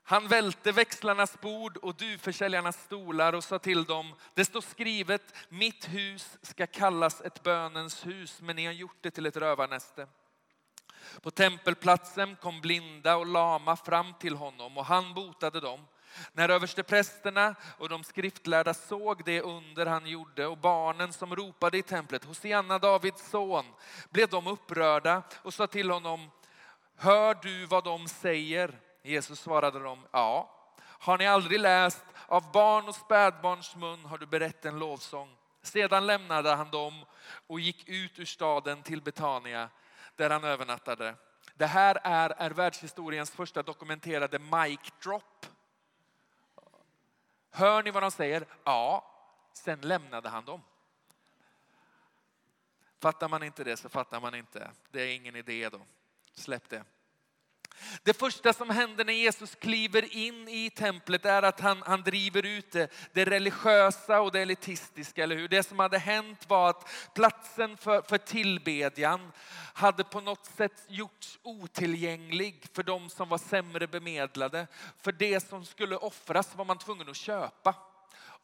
Han 0.04 0.27
välte 0.27 0.72
växlarnas 0.72 1.42
bord 1.42 1.77
och 1.77 1.96
duvförsäljarnas 1.96 2.84
stolar 2.84 3.34
och 3.34 3.44
sa 3.44 3.60
till 3.60 3.84
dem, 3.84 4.15
det 4.34 4.46
står 4.46 4.62
skrivet, 4.62 5.34
mitt 5.50 5.86
hus 5.89 6.38
ska 6.42 6.68
kallas 6.68 7.22
ett 7.22 7.44
bönens 7.44 8.06
hus, 8.06 8.42
men 8.42 8.56
ni 8.56 8.65
har 8.65 8.74
gjort 8.74 8.98
det 9.01 9.12
till 9.12 9.25
ett 9.25 9.38
rövarnäste. 9.38 10.08
På 11.22 11.32
tempelplatsen 11.32 12.36
kom 12.36 12.62
blinda 12.62 13.15
och 13.15 13.25
lama 13.25 13.75
fram 13.75 14.13
till 14.20 14.36
honom 14.36 14.77
och 14.77 14.86
han 14.86 15.13
botade 15.13 15.60
dem. 15.60 15.88
När 16.34 16.50
översteprästerna 16.50 17.55
och 17.77 17.89
de 17.89 18.03
skriftlärda 18.03 18.74
såg 18.74 19.25
det 19.25 19.41
under 19.41 19.86
han 19.86 20.07
gjorde 20.07 20.48
och 20.48 20.57
barnen 20.57 21.13
som 21.13 21.36
ropade 21.36 21.77
i 21.77 21.81
templet, 21.81 22.25
Hosianna 22.25 22.79
Davids 22.79 23.29
son, 23.29 23.65
blev 24.10 24.29
de 24.29 24.48
upprörda 24.48 25.24
och 25.41 25.53
sa 25.53 25.67
till 25.67 25.91
honom, 25.91 26.31
hör 26.95 27.38
du 27.41 27.65
vad 27.65 27.84
de 27.84 28.07
säger? 28.07 28.79
Jesus 29.03 29.39
svarade 29.39 29.79
dem, 29.79 30.00
ja. 30.12 30.51
Har 30.81 31.17
ni 31.17 31.27
aldrig 31.27 31.60
läst, 31.60 32.05
av 32.27 32.51
barn 32.51 32.88
och 32.88 32.95
spädbarns 32.95 33.75
mun 33.75 34.05
har 34.05 34.17
du 34.17 34.25
berett 34.25 34.65
en 34.65 34.79
lovsång. 34.79 35.36
Sedan 35.62 36.07
lämnade 36.07 36.50
han 36.50 36.72
dem 36.72 37.05
och 37.48 37.60
gick 37.60 37.89
ut 37.89 38.19
ur 38.19 38.25
staden 38.25 38.84
till 38.84 39.01
Betania 39.01 39.69
där 40.15 40.29
han 40.29 40.43
övernattade. 40.43 41.15
Det 41.55 41.65
här 41.65 42.00
är, 42.03 42.29
är 42.29 42.51
världshistoriens 42.51 43.31
första 43.31 43.63
dokumenterade 43.63 44.39
mic 44.39 44.79
drop. 45.03 45.45
Hör 47.56 47.84
ni 47.84 47.92
vad 47.92 48.04
de 48.04 48.12
säger? 48.12 48.46
Ja. 48.64 49.12
Sen 49.54 49.82
lämnade 49.82 50.30
han 50.30 50.46
dem. 50.46 50.62
Fattar 53.00 53.30
man 53.30 53.44
inte 53.44 53.64
det 53.64 53.78
så 53.78 53.90
fattar 53.90 54.22
man 54.22 54.36
inte. 54.36 54.72
Det 54.92 55.02
är 55.02 55.16
ingen 55.16 55.36
idé 55.36 55.70
då. 55.70 55.82
Släpp 56.34 56.70
det. 56.70 56.84
Det 58.03 58.13
första 58.13 58.53
som 58.53 58.70
händer 58.70 59.05
när 59.05 59.13
Jesus 59.13 59.55
kliver 59.55 60.15
in 60.15 60.48
i 60.48 60.70
templet 60.70 61.25
är 61.25 61.44
att 61.44 61.60
han, 61.60 61.84
han 61.86 62.01
driver 62.01 62.46
ut 62.46 62.72
det, 62.72 62.91
det 63.13 63.25
religiösa 63.25 64.22
och 64.22 64.32
det 64.32 64.41
elitistiska, 64.41 65.24
eller 65.24 65.36
hur? 65.36 65.48
Det 65.48 65.63
som 65.63 65.79
hade 65.79 65.98
hänt 65.98 66.50
var 66.50 66.70
att 66.70 66.89
platsen 67.15 67.77
för, 67.77 68.01
för 68.01 68.17
tillbedjan 68.17 69.32
hade 69.74 70.03
på 70.03 70.22
något 70.22 70.46
sätt 70.46 70.84
gjorts 70.88 71.39
otillgänglig 71.44 72.67
för 72.74 72.84
de 72.84 73.10
som 73.10 73.29
var 73.29 73.38
sämre 73.38 73.88
bemedlade. 73.88 74.67
För 75.01 75.12
det 75.12 75.48
som 75.48 75.65
skulle 75.65 75.98
offras 75.98 76.55
var 76.55 76.65
man 76.65 76.77
tvungen 76.77 77.10
att 77.10 77.15
köpa. 77.15 77.75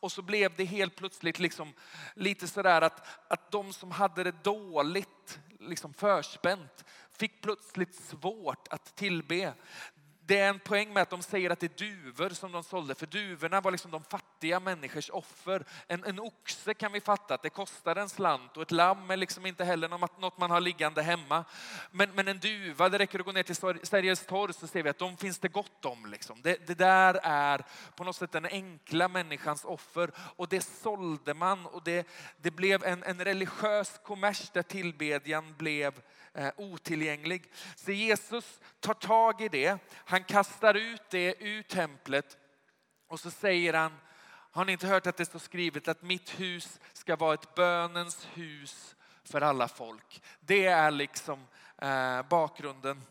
Och 0.02 0.12
så 0.12 0.22
blev 0.22 0.56
det 0.56 0.66
helt 0.66 0.96
plötsligt 0.96 1.40
liksom 1.40 1.74
lite 2.16 2.48
sådär 2.48 2.82
att, 2.82 3.08
att 3.28 3.52
de 3.52 3.74
som 3.74 3.92
hade 3.92 4.24
det 4.24 4.44
dåligt 4.44 5.40
liksom 5.60 5.94
förspänt 5.94 6.86
fick 7.18 7.42
plötsligt 7.42 7.96
svårt 7.96 8.68
att 8.68 8.96
tillbe. 8.96 9.54
Det 10.26 10.38
är 10.38 10.50
en 10.50 10.60
poäng 10.60 10.94
med 10.94 11.04
att 11.04 11.10
de 11.10 11.22
säger 11.22 11.50
att 11.50 11.60
det 11.60 11.82
är 11.82 11.86
duvor 11.86 12.30
som 12.30 12.52
de 12.52 12.64
sålde, 12.64 12.96
för 12.96 13.06
duvorna 13.06 13.62
var 13.62 13.72
liksom 13.72 13.92
de 13.92 14.04
fattiga 14.04 14.60
människors 14.60 15.10
offer. 15.10 15.66
En, 15.88 16.04
en 16.04 16.20
oxe 16.20 16.74
kan 16.74 16.92
vi 16.92 17.02
fatta 17.02 17.34
att 17.34 17.42
det 17.42 17.50
kostar 17.50 17.96
en 17.96 18.10
slant 18.10 18.58
och 18.58 18.62
ett 18.62 18.72
lamm 18.72 19.12
är 19.12 19.18
liksom 19.18 19.46
inte 19.46 19.64
heller 19.64 19.88
något 20.22 20.38
man 20.38 20.52
har 20.52 20.62
liggande 20.62 21.02
hemma. 21.02 21.46
Men, 21.92 22.12
men 22.12 22.28
en 22.28 22.40
duva, 22.40 22.90
det 22.90 23.00
räcker 23.00 23.20
att 23.20 23.26
gå 23.26 23.32
ner 23.32 23.44
till 23.44 23.56
Sergels 23.56 24.26
torg 24.26 24.54
så 24.54 24.68
ser 24.68 24.84
vi 24.84 24.90
att 24.90 25.00
de 25.00 25.18
finns 25.18 25.40
det 25.40 25.48
gott 25.48 25.86
om. 25.86 26.06
Liksom. 26.06 26.42
Det, 26.42 26.68
det 26.68 26.76
där 26.76 27.20
är 27.24 27.66
på 27.96 28.04
något 28.04 28.16
sätt 28.16 28.32
den 28.32 28.46
enkla 28.46 29.08
människans 29.08 29.66
offer 29.66 30.12
och 30.18 30.48
det 30.48 30.62
sålde 30.62 31.34
man 31.34 31.66
och 31.66 31.84
det, 31.84 32.08
det 32.38 32.52
blev 32.52 32.84
en, 32.84 33.04
en 33.04 33.26
religiös 33.26 34.00
kommers 34.04 34.50
där 34.50 34.64
tillbedjan 34.64 35.56
blev 35.58 35.94
Eh, 35.94 36.21
Eh, 36.34 36.52
otillgänglig. 36.58 37.52
Så 37.76 37.92
Jesus 37.92 38.60
tar 38.80 38.94
tag 38.94 39.42
i 39.42 39.48
det. 39.48 39.78
Han 39.94 40.24
kastar 40.24 40.74
ut 40.74 41.02
det 41.10 41.36
ur 41.40 41.62
templet 41.62 42.38
och 43.08 43.20
så 43.20 43.32
säger 43.32 43.74
han, 43.74 43.98
har 44.52 44.66
ni 44.66 44.72
inte 44.72 44.88
hört 44.88 45.08
att 45.08 45.18
det 45.18 45.26
står 45.26 45.40
skrivet 45.40 45.88
att 45.88 46.02
mitt 46.02 46.40
hus 46.40 46.80
ska 46.94 47.16
vara 47.16 47.34
ett 47.34 47.56
bönens 47.56 48.28
hus 48.34 48.96
för 49.24 49.42
alla 49.42 49.68
folk. 49.68 50.24
Det 50.40 50.66
är 50.66 50.92
liksom 50.92 51.48
eh, 51.78 52.22
bakgrunden. 52.22 53.02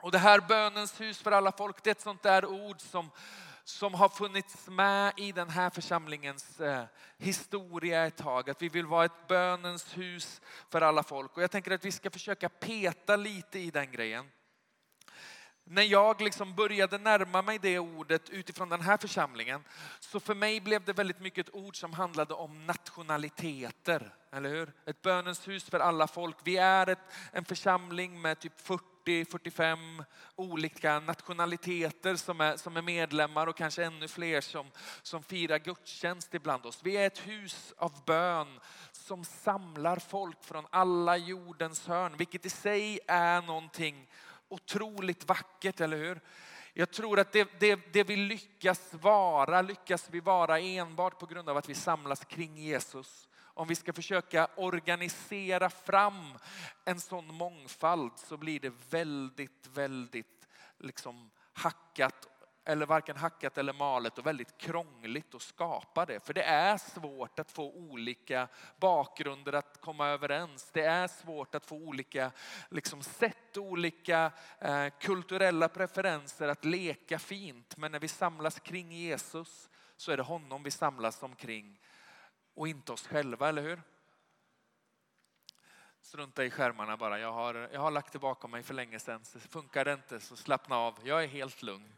Och 0.00 0.12
det 0.12 0.18
här 0.18 0.40
bönens 0.40 1.00
hus 1.00 1.18
för 1.18 1.32
alla 1.32 1.52
folk, 1.52 1.82
det 1.82 1.90
är 1.90 1.92
ett 1.92 2.00
sånt 2.00 2.22
där 2.22 2.46
ord 2.46 2.80
som 2.80 3.10
som 3.64 3.94
har 3.94 4.08
funnits 4.08 4.68
med 4.68 5.12
i 5.16 5.32
den 5.32 5.50
här 5.50 5.70
församlingens 5.70 6.60
eh, 6.60 6.84
historia 7.18 8.06
ett 8.06 8.16
tag. 8.16 8.50
Att 8.50 8.62
vi 8.62 8.68
vill 8.68 8.86
vara 8.86 9.04
ett 9.04 9.28
bönens 9.28 9.96
hus 9.96 10.40
för 10.70 10.80
alla 10.80 11.02
folk. 11.02 11.36
Och 11.36 11.42
jag 11.42 11.50
tänker 11.50 11.70
att 11.70 11.84
vi 11.84 11.92
ska 11.92 12.10
försöka 12.10 12.48
peta 12.48 13.16
lite 13.16 13.58
i 13.58 13.70
den 13.70 13.92
grejen. 13.92 14.30
När 15.64 15.82
jag 15.82 16.20
liksom 16.20 16.54
började 16.54 16.98
närma 16.98 17.42
mig 17.42 17.58
det 17.58 17.78
ordet 17.78 18.30
utifrån 18.30 18.68
den 18.68 18.80
här 18.80 18.96
församlingen, 18.96 19.64
så 20.00 20.20
för 20.20 20.34
mig 20.34 20.60
blev 20.60 20.84
det 20.84 20.92
väldigt 20.92 21.20
mycket 21.20 21.48
ett 21.48 21.54
ord 21.54 21.76
som 21.76 21.92
handlade 21.92 22.34
om 22.34 22.66
nationaliteter. 22.66 24.14
Eller 24.32 24.50
hur? 24.50 24.72
Ett 24.86 25.02
bönens 25.02 25.48
hus 25.48 25.64
för 25.64 25.80
alla 25.80 26.06
folk. 26.06 26.36
Vi 26.44 26.56
är 26.56 26.86
ett, 26.86 26.98
en 27.32 27.44
församling 27.44 28.20
med 28.20 28.38
typ 28.40 28.60
40 28.60 28.91
40-45 29.04 30.04
olika 30.36 31.00
nationaliteter 31.00 32.16
som 32.16 32.40
är, 32.40 32.56
som 32.56 32.76
är 32.76 32.82
medlemmar 32.82 33.46
och 33.46 33.56
kanske 33.56 33.84
ännu 33.84 34.08
fler 34.08 34.40
som, 34.40 34.70
som 35.02 35.22
firar 35.22 35.58
gudstjänst 35.58 36.34
ibland 36.34 36.66
oss. 36.66 36.80
Vi 36.82 36.96
är 36.96 37.06
ett 37.06 37.26
hus 37.26 37.74
av 37.76 38.04
bön 38.06 38.60
som 38.92 39.24
samlar 39.24 39.96
folk 39.96 40.44
från 40.44 40.66
alla 40.70 41.16
jordens 41.16 41.86
hörn, 41.86 42.16
vilket 42.16 42.46
i 42.46 42.50
sig 42.50 43.00
är 43.06 43.42
någonting 43.42 44.08
otroligt 44.48 45.28
vackert, 45.28 45.80
eller 45.80 45.96
hur? 45.96 46.20
Jag 46.74 46.90
tror 46.90 47.18
att 47.18 47.32
det, 47.32 47.48
det, 47.60 47.92
det 47.92 48.04
vi 48.04 48.16
lyckas 48.16 48.94
vara, 48.94 49.62
lyckas 49.62 50.08
vi 50.10 50.20
vara 50.20 50.60
enbart 50.60 51.18
på 51.18 51.26
grund 51.26 51.48
av 51.48 51.56
att 51.56 51.68
vi 51.68 51.74
samlas 51.74 52.24
kring 52.24 52.56
Jesus 52.56 53.28
om 53.54 53.68
vi 53.68 53.74
ska 53.74 53.92
försöka 53.92 54.48
organisera 54.56 55.70
fram 55.70 56.38
en 56.84 57.00
sån 57.00 57.34
mångfald 57.34 58.12
så 58.16 58.36
blir 58.36 58.60
det 58.60 58.72
väldigt, 58.90 59.66
väldigt 59.66 60.48
liksom 60.78 61.30
hackat 61.52 62.28
eller 62.64 62.86
varken 62.86 63.16
hackat 63.16 63.58
eller 63.58 63.72
malet 63.72 64.18
och 64.18 64.26
väldigt 64.26 64.58
krångligt 64.58 65.34
att 65.34 65.42
skapa 65.42 66.06
det. 66.06 66.20
För 66.20 66.34
det 66.34 66.42
är 66.42 66.78
svårt 66.78 67.38
att 67.38 67.52
få 67.52 67.72
olika 67.72 68.48
bakgrunder 68.76 69.52
att 69.52 69.80
komma 69.80 70.08
överens. 70.08 70.70
Det 70.72 70.84
är 70.84 71.08
svårt 71.08 71.54
att 71.54 71.66
få 71.66 71.76
olika 71.76 72.32
liksom, 72.70 73.02
sätt, 73.02 73.56
olika 73.56 74.32
eh, 74.58 74.86
kulturella 75.00 75.68
preferenser 75.68 76.48
att 76.48 76.64
leka 76.64 77.18
fint. 77.18 77.76
Men 77.76 77.92
när 77.92 78.00
vi 78.00 78.08
samlas 78.08 78.60
kring 78.60 78.92
Jesus 78.92 79.70
så 79.96 80.12
är 80.12 80.16
det 80.16 80.22
honom 80.22 80.62
vi 80.62 80.70
samlas 80.70 81.22
omkring 81.22 81.80
och 82.54 82.68
inte 82.68 82.92
oss 82.92 83.06
själva, 83.06 83.48
eller 83.48 83.62
hur? 83.62 83.82
Strunta 86.02 86.44
i 86.44 86.50
skärmarna 86.50 86.96
bara. 86.96 87.18
Jag 87.18 87.32
har, 87.32 87.68
jag 87.72 87.80
har 87.80 87.90
lagt 87.90 88.12
det 88.12 88.18
bakom 88.18 88.50
mig 88.50 88.62
för 88.62 88.74
länge 88.74 88.98
sedan. 88.98 89.24
Så 89.24 89.40
funkar 89.40 89.84
det 89.84 89.92
inte 89.92 90.20
så 90.20 90.36
slappna 90.36 90.76
av. 90.76 90.98
Jag 91.04 91.24
är 91.24 91.28
helt 91.28 91.62
lugn. 91.62 91.92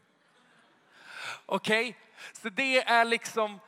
Okej, 1.45 1.89
okay? 1.89 1.93
så 2.33 2.49
det 2.49 2.77
är 2.77 3.05
liksom 3.05 3.59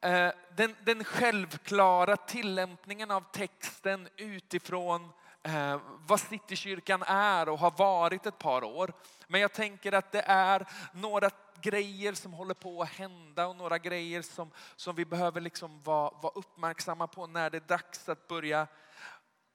eh, 0.00 0.30
den, 0.56 0.76
den 0.84 1.04
självklara 1.04 2.16
tillämpningen 2.16 3.10
av 3.10 3.24
texten 3.32 4.08
utifrån 4.16 5.12
eh, 5.42 5.80
vad 6.06 6.20
Citykyrkan 6.20 7.02
är 7.06 7.48
och 7.48 7.58
har 7.58 7.70
varit 7.70 8.26
ett 8.26 8.38
par 8.38 8.64
år. 8.64 8.92
Men 9.26 9.40
jag 9.40 9.52
tänker 9.52 9.92
att 9.92 10.12
det 10.12 10.22
är 10.26 10.66
några 10.92 11.30
grejer 11.60 12.12
som 12.12 12.32
håller 12.32 12.54
på 12.54 12.82
att 12.82 12.88
hända 12.88 13.46
och 13.46 13.56
några 13.56 13.78
grejer 13.78 14.22
som, 14.22 14.50
som 14.76 14.96
vi 14.96 15.04
behöver 15.04 15.40
liksom 15.40 15.82
vara, 15.82 16.10
vara 16.22 16.32
uppmärksamma 16.34 17.06
på 17.06 17.26
när 17.26 17.50
det 17.50 17.58
är 17.58 17.68
dags 17.68 18.08
att 18.08 18.28
börja 18.28 18.66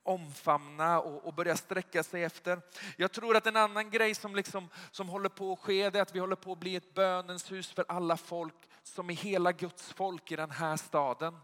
omfamna 0.02 1.00
och, 1.00 1.26
och, 1.26 1.34
börja 1.34 1.56
sträcka 1.56 2.02
sig 2.02 2.24
efter. 2.24 2.60
Jag 2.96 3.12
tror 3.12 3.36
att 3.36 3.46
en 3.46 3.56
annan 3.56 3.90
grej 3.90 4.14
som, 4.14 4.36
liksom, 4.36 4.68
som 4.90 5.08
håller 5.08 5.28
på 5.28 5.52
att 5.52 5.58
ske 5.58 5.82
är 5.82 6.00
att 6.00 6.14
vi 6.14 6.18
håller 6.18 6.36
på 6.36 6.52
att 6.52 6.58
bli 6.58 6.76
ett 6.76 6.94
bönens 6.94 7.52
hus 7.52 7.72
för 7.72 7.84
alla 7.88 8.16
folk 8.16 8.54
som 8.82 9.10
är 9.10 9.14
hela 9.14 9.52
Guds 9.52 9.92
folk 9.92 10.32
i 10.32 10.36
den 10.36 10.50
här 10.50 10.76
staden. 10.76 11.36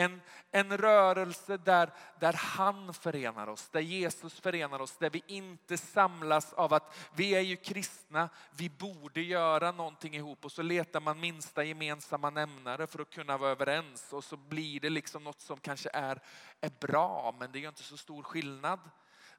En, 0.00 0.20
en 0.50 0.78
rörelse 0.78 1.56
där, 1.56 1.92
där 2.20 2.32
han 2.32 2.94
förenar 2.94 3.46
oss, 3.46 3.68
där 3.68 3.80
Jesus 3.80 4.40
förenar 4.40 4.80
oss, 4.80 4.96
där 4.96 5.10
vi 5.10 5.22
inte 5.26 5.78
samlas 5.78 6.52
av 6.52 6.74
att 6.74 6.96
vi 7.14 7.34
är 7.34 7.40
ju 7.40 7.56
kristna, 7.56 8.28
vi 8.50 8.70
borde 8.70 9.20
göra 9.20 9.72
någonting 9.72 10.14
ihop 10.14 10.44
och 10.44 10.52
så 10.52 10.62
letar 10.62 11.00
man 11.00 11.20
minsta 11.20 11.64
gemensamma 11.64 12.30
nämnare 12.30 12.86
för 12.86 13.02
att 13.02 13.10
kunna 13.10 13.38
vara 13.38 13.50
överens 13.50 14.12
och 14.12 14.24
så 14.24 14.36
blir 14.36 14.80
det 14.80 14.90
liksom 14.90 15.24
något 15.24 15.40
som 15.40 15.60
kanske 15.60 15.90
är, 15.92 16.22
är 16.60 16.72
bra 16.80 17.34
men 17.38 17.52
det 17.52 17.58
gör 17.58 17.68
inte 17.68 17.82
så 17.82 17.96
stor 17.96 18.22
skillnad. 18.22 18.80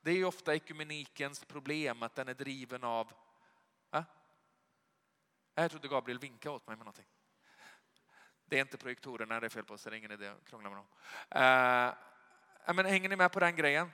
Det 0.01 0.11
är 0.11 0.15
ju 0.15 0.25
ofta 0.25 0.55
ekumenikens 0.55 1.45
problem 1.45 2.03
att 2.03 2.15
den 2.15 2.27
är 2.27 2.33
driven 2.33 2.83
av... 2.83 3.13
Äh? 3.93 4.03
Jag 5.55 5.71
trodde 5.71 5.87
Gabriel 5.87 6.19
vinkade 6.19 6.55
åt 6.55 6.67
mig 6.67 6.75
med 6.77 6.85
någonting. 6.85 7.05
Det 8.51 8.57
är 8.57 8.61
inte 8.61 8.77
projektorerna 8.77 9.39
det 9.39 9.47
är 9.47 9.49
fel 9.49 9.63
på 9.63 9.77
så 9.77 9.89
det 9.89 9.95
är 9.95 9.97
ingen 9.97 10.11
idé 10.11 10.27
att 10.27 10.49
krångla 10.49 10.69
med 10.69 10.77
dem. 10.77 10.85
Uh, 12.67 12.75
men 12.75 12.85
hänger 12.85 13.09
ni 13.09 13.15
med 13.15 13.31
på 13.31 13.39
den 13.39 13.55
grejen? 13.55 13.91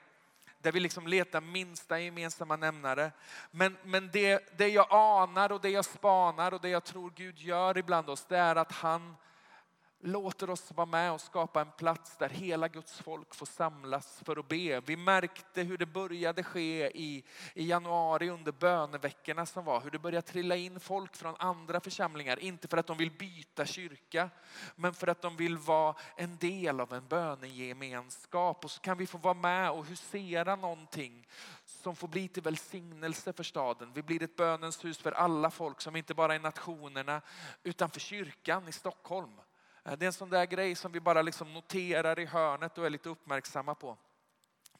Där 0.61 0.71
vi 0.71 0.79
liksom 0.79 1.07
letar 1.07 1.41
minsta 1.41 1.99
gemensamma 1.99 2.55
nämnare. 2.55 3.11
Men, 3.51 3.77
men 3.83 4.09
det, 4.11 4.57
det 4.57 4.67
jag 4.67 4.87
anar 4.89 5.51
och 5.51 5.61
det 5.61 5.69
jag 5.69 5.85
spanar 5.85 6.53
och 6.53 6.61
det 6.61 6.69
jag 6.69 6.83
tror 6.83 7.11
Gud 7.15 7.39
gör 7.39 7.77
ibland 7.77 8.09
oss, 8.09 8.25
det 8.25 8.37
är 8.37 8.55
att 8.55 8.71
han 8.71 9.15
låter 9.99 10.49
oss 10.49 10.71
vara 10.71 10.85
med 10.85 11.11
och 11.11 11.21
skapa 11.21 11.61
en 11.61 11.71
plats 11.71 12.17
där 12.17 12.29
hela 12.29 12.67
Guds 12.67 12.99
folk 12.99 13.35
får 13.35 13.45
samlas 13.45 14.21
för 14.25 14.39
att 14.39 14.47
be. 14.47 14.81
Vi 14.85 14.95
märkte 14.97 15.61
hur 15.61 15.77
det 15.77 15.85
började 15.85 16.43
ske 16.43 16.87
i, 16.87 17.23
i 17.53 17.69
januari 17.69 18.29
under 18.29 18.51
böneveckorna 18.51 19.45
som 19.45 19.65
var. 19.65 19.81
Hur 19.81 19.91
det 19.91 19.99
började 19.99 20.27
trilla 20.27 20.55
in 20.55 20.79
folk 20.79 21.15
från 21.15 21.35
andra 21.39 21.79
församlingar. 21.79 22.39
Inte 22.39 22.67
för 22.67 22.77
att 22.77 22.87
de 22.87 22.97
vill 22.97 23.11
byta 23.11 23.65
kyrka, 23.65 24.29
men 24.75 24.93
för 24.93 25.07
att 25.07 25.21
de 25.21 25.35
vill 25.35 25.57
vara 25.57 25.95
en 26.15 26.37
del 26.37 26.79
av 26.79 26.93
en 26.93 27.07
bönegemenskap. 27.07 28.65
Och 28.65 28.71
så 28.71 28.81
kan 28.81 28.97
vi 28.97 29.07
få 29.07 29.17
vara 29.17 29.33
med 29.33 29.71
och 29.71 29.85
husera 29.85 30.55
någonting 30.55 31.27
som 31.65 31.95
får 31.95 32.07
bli 32.07 32.27
till 32.27 32.43
välsignelse 32.43 33.33
för 33.33 33.43
staden. 33.43 33.91
Vi 33.93 34.01
blir 34.01 34.23
ett 34.23 34.35
bönens 34.35 34.85
hus 34.85 34.97
för 34.97 35.11
alla 35.11 35.51
folk 35.51 35.81
som 35.81 35.95
inte 35.95 36.13
bara 36.13 36.35
är 36.35 36.39
nationerna 36.39 37.21
utan 37.63 37.89
för 37.89 37.99
kyrkan 37.99 38.67
i 38.67 38.71
Stockholm. 38.71 39.31
Eh, 39.87 39.97
det 39.97 40.05
är 40.05 40.07
en 40.07 40.13
sån 40.13 40.29
där 40.29 40.45
grej 40.45 40.75
som 40.75 40.91
vi 40.91 40.99
bara 40.99 41.21
liksom 41.21 41.53
noterar 41.53 42.19
i 42.19 42.25
hörnet 42.25 42.77
och 42.77 42.85
är 42.85 42.89
lite 42.89 43.09
uppmärksamma 43.09 43.75
på. 43.75 43.97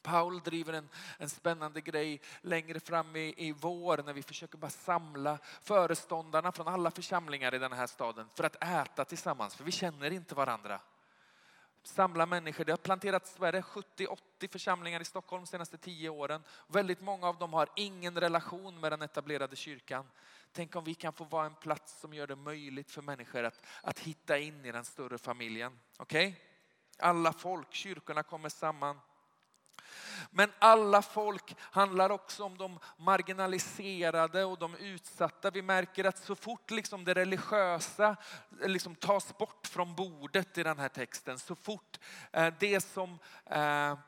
Paul 0.02 0.40
driver 0.40 0.72
en, 0.72 0.88
en 1.18 1.28
spännande 1.28 1.80
grej 1.80 2.20
längre 2.40 2.80
fram 2.80 3.16
i, 3.16 3.34
i 3.36 3.52
vår 3.52 4.02
när 4.02 4.12
vi 4.12 4.22
försöker 4.22 4.58
bara 4.58 4.70
samla 4.70 5.38
föreståndarna 5.62 6.52
från 6.52 6.68
alla 6.68 6.90
församlingar 6.90 7.54
i 7.54 7.58
den 7.58 7.72
här 7.72 7.86
staden 7.86 8.28
för 8.34 8.44
att 8.44 8.64
äta 8.64 9.04
tillsammans, 9.04 9.54
för 9.54 9.64
vi 9.64 9.72
känner 9.72 10.10
inte 10.10 10.34
varandra. 10.34 10.80
Samla 11.82 12.26
människor. 12.26 12.64
Det 12.64 12.72
har 12.72 12.76
planterats 12.76 13.38
70-80 13.38 14.16
församlingar 14.52 15.00
i 15.00 15.04
Stockholm 15.04 15.44
de 15.44 15.50
senaste 15.50 15.78
tio 15.78 16.08
åren. 16.08 16.42
Väldigt 16.66 17.00
många 17.00 17.28
av 17.28 17.38
dem 17.38 17.52
har 17.52 17.68
ingen 17.76 18.20
relation 18.20 18.80
med 18.80 18.92
den 18.92 19.02
etablerade 19.02 19.56
kyrkan. 19.56 20.06
Tänk 20.52 20.76
om 20.76 20.84
vi 20.84 20.94
kan 20.94 21.12
få 21.12 21.24
vara 21.24 21.46
en 21.46 21.54
plats 21.54 22.00
som 22.00 22.14
gör 22.14 22.26
det 22.26 22.36
möjligt 22.36 22.90
för 22.90 23.02
människor 23.02 23.44
att, 23.44 23.66
att 23.82 23.98
hitta 23.98 24.38
in 24.38 24.64
i 24.64 24.72
den 24.72 24.84
större 24.84 25.18
familjen. 25.18 25.78
Okej? 25.96 26.28
Okay? 26.28 26.40
Alla 26.98 27.32
folk, 27.32 27.74
kyrkorna 27.74 28.22
kommer 28.22 28.48
samman. 28.48 29.00
Men 30.30 30.52
alla 30.58 31.02
folk 31.02 31.56
handlar 31.60 32.10
också 32.10 32.44
om 32.44 32.58
de 32.58 32.78
marginaliserade 32.96 34.44
och 34.44 34.58
de 34.58 34.74
utsatta. 34.74 35.50
Vi 35.50 35.62
märker 35.62 36.04
att 36.04 36.18
så 36.18 36.34
fort 36.34 36.70
liksom 36.70 37.04
det 37.04 37.14
religiösa 37.14 38.16
eh, 38.62 38.68
liksom 38.68 38.94
tas 38.94 39.38
bort 39.38 39.66
från 39.66 39.94
bordet 39.94 40.58
i 40.58 40.62
den 40.62 40.78
här 40.78 40.88
texten, 40.88 41.38
så 41.38 41.54
fort 41.54 41.98
eh, 42.32 42.54
det 42.58 42.80
som 42.80 43.18
eh, 43.46 43.98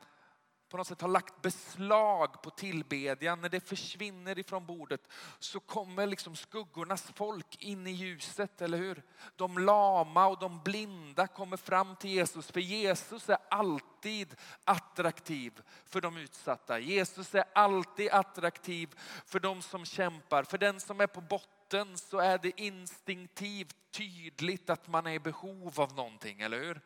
på 0.71 0.77
något 0.77 0.87
sätt 0.87 1.01
har 1.01 1.09
lagt 1.09 1.41
beslag 1.41 2.41
på 2.41 2.49
tillbedjan, 2.49 3.41
när 3.41 3.49
det 3.49 3.59
försvinner 3.59 4.39
ifrån 4.39 4.65
bordet 4.65 5.01
så 5.39 5.59
kommer 5.59 6.07
liksom 6.07 6.35
skuggornas 6.35 7.11
folk 7.15 7.63
in 7.63 7.87
i 7.87 7.91
ljuset, 7.91 8.61
eller 8.61 8.77
hur? 8.77 9.03
De 9.35 9.57
lama 9.57 10.27
och 10.27 10.39
de 10.39 10.61
blinda 10.63 11.27
kommer 11.27 11.57
fram 11.57 11.95
till 11.95 12.09
Jesus, 12.09 12.51
för 12.51 12.59
Jesus 12.59 13.29
är 13.29 13.37
alltid 13.49 14.35
attraktiv 14.63 15.61
för 15.85 16.01
de 16.01 16.17
utsatta. 16.17 16.79
Jesus 16.79 17.35
är 17.35 17.43
alltid 17.53 18.09
attraktiv 18.11 18.95
för 19.25 19.39
de 19.39 19.61
som 19.61 19.85
kämpar. 19.85 20.43
För 20.43 20.57
den 20.57 20.79
som 20.79 21.01
är 21.01 21.07
på 21.07 21.21
botten 21.21 21.97
så 21.97 22.19
är 22.19 22.37
det 22.37 22.61
instinktivt 22.61 23.75
tydligt 23.91 24.69
att 24.69 24.87
man 24.87 25.07
är 25.07 25.11
i 25.11 25.19
behov 25.19 25.79
av 25.79 25.95
någonting, 25.95 26.41
eller 26.41 26.59
hur? 26.59 26.81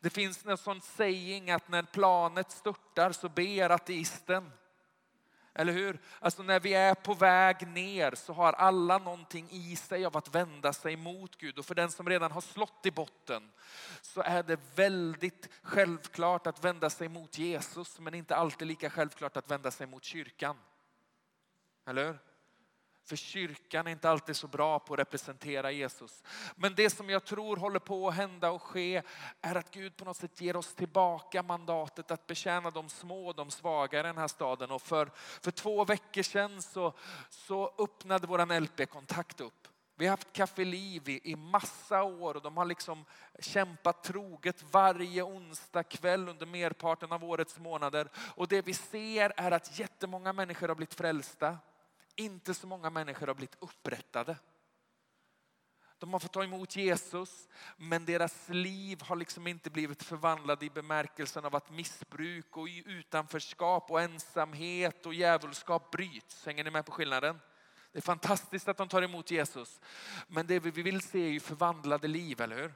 Det 0.00 0.10
finns 0.10 0.46
en 0.46 0.58
sån 0.58 0.80
saying 0.80 1.50
att 1.50 1.68
när 1.68 1.82
planet 1.82 2.50
störtar 2.50 3.12
så 3.12 3.28
ber 3.28 3.70
ateisten. 3.70 4.52
Eller 5.54 5.72
hur? 5.72 6.00
Alltså 6.20 6.42
när 6.42 6.60
vi 6.60 6.74
är 6.74 6.94
på 6.94 7.14
väg 7.14 7.68
ner 7.68 8.14
så 8.14 8.32
har 8.32 8.52
alla 8.52 8.98
någonting 8.98 9.48
i 9.50 9.76
sig 9.76 10.04
av 10.04 10.16
att 10.16 10.34
vända 10.34 10.72
sig 10.72 10.96
mot 10.96 11.36
Gud. 11.36 11.58
Och 11.58 11.66
för 11.66 11.74
den 11.74 11.90
som 11.90 12.08
redan 12.08 12.32
har 12.32 12.40
slått 12.40 12.86
i 12.86 12.90
botten 12.90 13.52
så 14.02 14.22
är 14.22 14.42
det 14.42 14.60
väldigt 14.74 15.48
självklart 15.62 16.46
att 16.46 16.64
vända 16.64 16.90
sig 16.90 17.08
mot 17.08 17.38
Jesus 17.38 18.00
men 18.00 18.14
inte 18.14 18.36
alltid 18.36 18.68
lika 18.68 18.90
självklart 18.90 19.36
att 19.36 19.50
vända 19.50 19.70
sig 19.70 19.86
mot 19.86 20.04
kyrkan. 20.04 20.56
Eller 21.86 22.04
hur? 22.04 22.18
För 23.04 23.16
kyrkan 23.16 23.86
är 23.86 23.90
inte 23.90 24.10
alltid 24.10 24.36
så 24.36 24.46
bra 24.46 24.78
på 24.78 24.94
att 24.94 25.00
representera 25.00 25.70
Jesus. 25.70 26.22
Men 26.56 26.74
det 26.74 26.90
som 26.90 27.10
jag 27.10 27.24
tror 27.24 27.56
håller 27.56 27.78
på 27.78 28.08
att 28.08 28.14
hända 28.14 28.50
och 28.50 28.62
ske 28.62 29.02
är 29.40 29.54
att 29.54 29.70
Gud 29.70 29.96
på 29.96 30.04
något 30.04 30.16
sätt 30.16 30.40
ger 30.40 30.56
oss 30.56 30.74
tillbaka 30.74 31.42
mandatet 31.42 32.10
att 32.10 32.26
betjäna 32.26 32.70
de 32.70 32.88
små 32.88 33.26
och 33.26 33.34
de 33.34 33.50
svaga 33.50 34.00
i 34.00 34.02
den 34.02 34.18
här 34.18 34.28
staden. 34.28 34.70
Och 34.70 34.82
för, 34.82 35.10
för 35.42 35.50
två 35.50 35.84
veckor 35.84 36.22
sedan 36.22 36.62
så, 36.62 36.92
så 37.30 37.74
öppnade 37.78 38.26
vår 38.26 38.60
LP-kontakt 38.60 39.40
upp. 39.40 39.68
Vi 39.96 40.06
har 40.06 40.10
haft 40.10 40.32
Café 40.32 40.64
Liv 40.64 41.08
i, 41.08 41.20
i 41.32 41.36
massa 41.36 42.02
år 42.02 42.34
och 42.34 42.42
de 42.42 42.56
har 42.56 42.64
liksom 42.64 43.04
kämpat 43.38 44.04
troget 44.04 44.64
varje 44.70 45.22
onsdag 45.22 45.82
kväll 45.82 46.28
under 46.28 46.46
merparten 46.46 47.12
av 47.12 47.24
årets 47.24 47.58
månader. 47.58 48.08
Och 48.16 48.48
det 48.48 48.62
vi 48.62 48.74
ser 48.74 49.32
är 49.36 49.50
att 49.50 49.78
jättemånga 49.78 50.32
människor 50.32 50.68
har 50.68 50.74
blivit 50.74 50.94
frälsta. 50.94 51.58
Inte 52.16 52.54
så 52.54 52.66
många 52.66 52.90
människor 52.90 53.26
har 53.26 53.34
blivit 53.34 53.56
upprättade. 53.60 54.36
De 55.98 56.12
har 56.12 56.20
fått 56.20 56.32
ta 56.32 56.44
emot 56.44 56.76
Jesus, 56.76 57.48
men 57.76 58.04
deras 58.04 58.48
liv 58.48 59.02
har 59.02 59.16
liksom 59.16 59.46
inte 59.46 59.70
blivit 59.70 60.02
förvandlade 60.02 60.66
i 60.66 60.70
bemärkelsen 60.70 61.44
av 61.44 61.56
att 61.56 61.70
missbruk 61.70 62.56
och 62.56 62.68
utanförskap 62.86 63.90
och 63.90 64.00
ensamhet 64.00 65.06
och 65.06 65.14
djävulskap 65.14 65.90
bryts. 65.90 66.46
Hänger 66.46 66.64
ni 66.64 66.70
med 66.70 66.86
på 66.86 66.92
skillnaden? 66.92 67.40
Det 67.92 67.98
är 67.98 68.02
fantastiskt 68.02 68.68
att 68.68 68.76
de 68.76 68.88
tar 68.88 69.02
emot 69.02 69.30
Jesus, 69.30 69.80
men 70.26 70.46
det 70.46 70.58
vi 70.58 70.82
vill 70.82 71.00
se 71.00 71.26
är 71.26 71.30
ju 71.30 71.40
förvandlade 71.40 72.08
liv, 72.08 72.40
eller 72.40 72.56
hur? 72.56 72.74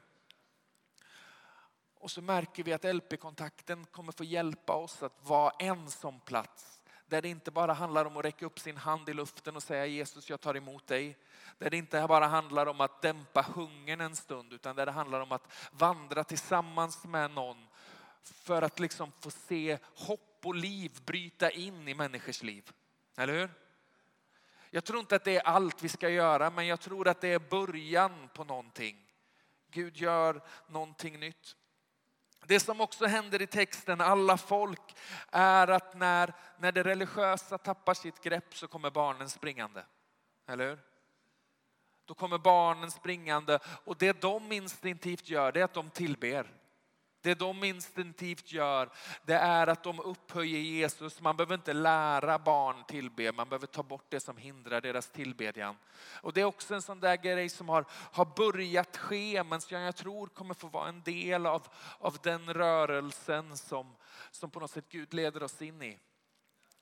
Och 1.95 2.11
så 2.11 2.21
märker 2.21 2.63
vi 2.63 2.73
att 2.73 2.95
LP-kontakten 2.95 3.85
kommer 3.85 4.11
få 4.11 4.23
hjälpa 4.23 4.73
oss 4.73 5.03
att 5.03 5.25
vara 5.25 5.53
en 5.59 5.89
sån 5.89 6.19
plats 6.19 6.78
där 7.09 7.21
det 7.21 7.29
inte 7.29 7.51
bara 7.51 7.73
handlar 7.73 8.05
om 8.05 8.17
att 8.17 8.25
räcka 8.25 8.45
upp 8.45 8.59
sin 8.59 8.77
hand 8.77 9.09
i 9.09 9.13
luften 9.13 9.55
och 9.55 9.63
säga 9.63 9.85
Jesus 9.85 10.29
jag 10.29 10.41
tar 10.41 10.57
emot 10.57 10.87
dig. 10.87 11.17
Där 11.57 11.69
det 11.69 11.77
inte 11.77 12.05
bara 12.07 12.27
handlar 12.27 12.65
om 12.65 12.81
att 12.81 13.01
dämpa 13.01 13.41
hungern 13.41 14.01
en 14.01 14.15
stund 14.15 14.53
utan 14.53 14.75
där 14.75 14.85
det 14.85 14.91
handlar 14.91 15.21
om 15.21 15.31
att 15.31 15.69
vandra 15.71 16.23
tillsammans 16.23 17.03
med 17.03 17.31
någon 17.31 17.67
för 18.21 18.61
att 18.61 18.79
liksom 18.79 19.11
få 19.19 19.31
se 19.31 19.77
hopp 19.95 20.45
och 20.45 20.55
liv 20.55 20.99
bryta 21.05 21.51
in 21.51 21.87
i 21.87 21.93
människors 21.93 22.43
liv. 22.43 22.71
Eller 23.17 23.33
hur? 23.33 23.49
Jag 24.69 24.85
tror 24.85 24.99
inte 24.99 25.15
att 25.15 25.23
det 25.23 25.35
är 25.35 25.47
allt 25.47 25.83
vi 25.83 25.89
ska 25.89 26.09
göra 26.09 26.49
men 26.49 26.67
jag 26.67 26.79
tror 26.79 27.07
att 27.07 27.21
det 27.21 27.27
är 27.27 27.39
början 27.39 28.29
på 28.33 28.43
någonting. 28.43 29.05
Gud 29.71 29.97
gör 29.97 30.41
någonting 30.67 31.19
nytt. 31.19 31.55
Det 32.49 32.59
som 32.59 32.81
också 32.81 33.05
händer 33.05 33.41
i 33.41 33.47
texten, 33.47 34.01
alla 34.01 34.37
folk, 34.37 34.95
är 35.31 35.67
att 35.67 35.97
när, 35.97 36.33
när 36.59 36.71
det 36.71 36.83
religiösa 36.83 37.57
tappar 37.57 37.93
sitt 37.93 38.21
grepp 38.21 38.55
så 38.55 38.67
kommer 38.67 38.91
barnen 38.91 39.29
springande. 39.29 39.83
Eller 40.47 40.69
hur? 40.69 40.79
Då 42.05 42.13
kommer 42.13 42.37
barnen 42.37 42.91
springande 42.91 43.59
och 43.85 43.97
det 43.97 44.21
de 44.21 44.51
instinktivt 44.51 45.29
gör 45.29 45.51
det 45.51 45.59
är 45.59 45.63
att 45.63 45.73
de 45.73 45.89
tillber. 45.89 46.51
Det 47.21 47.33
de 47.33 47.63
instinktivt 47.63 48.51
gör, 48.51 48.89
det 49.25 49.33
är 49.33 49.67
att 49.67 49.83
de 49.83 49.99
upphöjer 49.99 50.59
Jesus. 50.59 51.21
Man 51.21 51.37
behöver 51.37 51.55
inte 51.55 51.73
lära 51.73 52.39
barn 52.39 52.83
tillbe, 52.87 53.31
man 53.31 53.49
behöver 53.49 53.67
ta 53.67 53.83
bort 53.83 54.05
det 54.09 54.19
som 54.19 54.37
hindrar 54.37 54.81
deras 54.81 55.09
tillbedjan. 55.09 55.75
Och 56.21 56.33
det 56.33 56.41
är 56.41 56.45
också 56.45 56.75
en 56.75 56.81
sån 56.81 56.99
där 56.99 57.15
grej 57.15 57.49
som 57.49 57.69
har, 57.69 57.85
har 57.89 58.25
börjat 58.25 58.97
ske, 58.97 59.43
men 59.43 59.61
som 59.61 59.81
jag 59.81 59.95
tror 59.95 60.27
kommer 60.27 60.53
få 60.53 60.67
vara 60.67 60.89
en 60.89 61.01
del 61.01 61.45
av, 61.45 61.67
av 61.99 62.17
den 62.23 62.53
rörelsen 62.53 63.57
som, 63.57 63.95
som 64.31 64.51
på 64.51 64.59
något 64.59 64.71
sätt 64.71 64.89
Gud 64.89 65.13
leder 65.13 65.43
oss 65.43 65.61
in 65.61 65.81
i. 65.81 65.99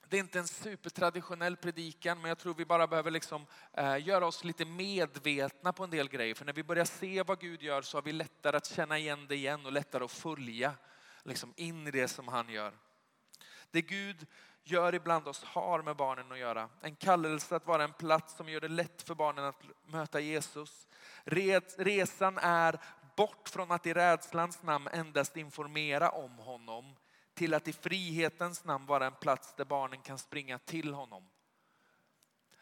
Det 0.10 0.18
är 0.18 0.20
inte 0.20 0.40
en 0.40 0.48
supertraditionell 0.48 1.58
predikan, 1.58 2.22
men 2.22 2.30
jag 2.30 2.38
tror 2.38 2.54
vi 2.54 2.66
bara 2.66 2.88
behöver 2.88 3.12
liksom, 3.12 3.46
eh, 3.74 4.08
göra 4.08 4.28
oss 4.28 4.44
lite 4.44 4.66
medvetna 4.66 5.74
på 5.74 5.84
en 5.84 5.90
del 5.90 6.10
grejer. 6.10 6.36
För 6.36 6.46
när 6.46 6.54
vi 6.54 6.64
börjar 6.64 6.86
se 6.86 7.24
vad 7.24 7.40
Gud 7.40 7.62
gör 7.62 7.82
så 7.82 7.98
har 7.98 8.02
vi 8.02 8.12
lättare 8.12 8.58
att 8.58 8.66
känna 8.66 8.98
igen 8.98 9.26
det 9.28 9.36
igen 9.36 9.66
och 9.66 9.72
lättare 9.72 10.04
att 10.04 10.12
följa 10.12 10.74
liksom, 11.24 11.54
in 11.56 11.88
i 11.88 11.92
det 11.92 12.08
som 12.08 12.28
han 12.28 12.50
gör. 12.50 12.74
Det 13.72 13.82
Gud 13.82 14.28
gör 14.64 14.96
ibland 14.96 15.28
oss 15.28 15.44
har 15.44 15.82
med 15.82 15.96
barnen 15.96 16.32
att 16.32 16.40
göra. 16.40 16.70
En 16.82 16.96
kallelse 16.96 17.56
att 17.56 17.68
vara 17.68 17.84
en 17.84 17.94
plats 17.94 18.36
som 18.36 18.50
gör 18.50 18.62
det 18.62 18.68
lätt 18.68 19.02
för 19.02 19.16
barnen 19.16 19.46
att 19.46 19.64
möta 19.86 20.20
Jesus. 20.20 20.88
Resan 21.78 22.38
är 22.38 22.80
bort 23.16 23.50
från 23.50 23.72
att 23.72 23.86
i 23.86 23.94
rädslans 23.94 24.64
namn 24.64 24.88
endast 24.88 25.38
informera 25.38 26.10
om 26.10 26.32
honom 26.32 26.96
till 27.38 27.54
att 27.54 27.68
i 27.68 27.74
frihetens 27.74 28.64
namn 28.64 28.86
vara 28.86 29.06
en 29.06 29.16
plats 29.16 29.54
där 29.54 29.66
barnen 29.66 30.02
kan 30.02 30.18
springa 30.18 30.60
till 30.60 30.94
honom. 30.94 31.30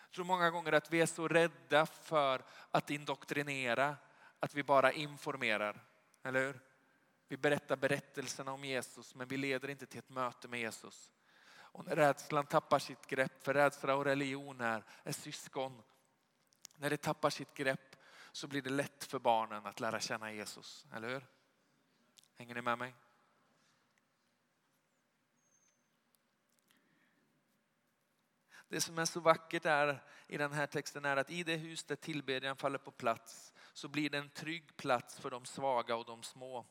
Jag 0.02 0.12
tror 0.12 0.26
många 0.26 0.50
gånger 0.50 0.72
att 0.72 0.92
vi 0.92 1.02
är 1.02 1.06
så 1.06 1.28
rädda 1.28 1.86
för 1.86 2.46
att 2.72 2.90
indoktrinera 2.90 3.98
att 4.40 4.54
vi 4.54 4.64
bara 4.64 4.92
informerar. 4.92 5.84
Eller 6.24 6.46
hur? 6.46 6.60
Vi 7.28 7.38
berättar 7.38 7.76
berättelserna 7.76 8.52
om 8.52 8.66
Jesus 8.66 9.16
men 9.16 9.28
vi 9.28 9.38
leder 9.38 9.70
inte 9.70 9.86
till 9.86 10.00
ett 10.00 10.10
möte 10.10 10.48
med 10.48 10.60
Jesus. 10.60 11.12
Och 11.54 11.86
när 11.86 11.96
rädslan 11.96 12.46
tappar 12.46 12.80
sitt 12.80 13.08
grepp, 13.08 13.44
för 13.44 13.54
rädsla 13.54 13.96
och 13.96 14.06
religion 14.06 14.62
är, 14.62 14.84
är 15.04 15.12
syskon. 15.12 15.82
När 16.76 16.90
det 16.90 16.98
tappar 16.98 17.30
sitt 17.30 17.54
grepp 17.54 17.96
så 18.32 18.48
blir 18.48 18.62
det 18.62 18.70
lätt 18.70 19.04
för 19.04 19.20
barnen 19.20 19.66
att 19.66 19.80
lära 19.80 20.00
känna 20.00 20.32
Jesus. 20.32 20.86
Eller 20.94 21.10
hur? 21.10 21.26
Hänger 22.38 22.56
ni 22.56 22.62
med 22.62 22.78
mig? 22.78 22.94
Det 28.70 28.82
som 28.82 29.00
är 29.00 29.06
så 29.06 29.20
vackert 29.20 29.66
är, 29.66 30.04
i 30.28 30.38
den 30.38 30.54
här 30.54 30.68
texten 30.68 31.06
är 31.06 31.18
att 31.18 31.32
i 31.32 31.44
det 31.44 31.56
hus 31.56 31.84
där 31.84 31.96
tillbedjan 31.96 32.56
faller 32.56 32.78
på 32.78 32.92
plats 32.92 33.54
så 33.74 33.88
blir 33.88 34.10
det 34.10 34.18
en 34.18 34.30
trygg 34.30 34.78
plats 34.78 35.20
för 35.20 35.30
de 35.30 35.46
svaga 35.46 35.96
och 35.96 36.06
de 36.06 36.24
små. 36.24 36.66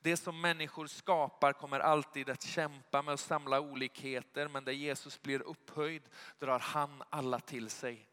Det 0.00 0.16
som 0.16 0.40
människor 0.40 0.86
skapar 0.86 1.52
kommer 1.52 1.80
alltid 1.80 2.30
att 2.30 2.42
kämpa 2.42 3.02
med 3.02 3.14
att 3.14 3.20
samla 3.20 3.60
olikheter 3.60 4.48
men 4.48 4.64
där 4.64 4.72
Jesus 4.72 5.22
blir 5.22 5.42
upphöjd 5.42 6.02
drar 6.38 6.58
han 6.58 7.02
alla 7.10 7.40
till 7.40 7.70
sig. 7.70 8.08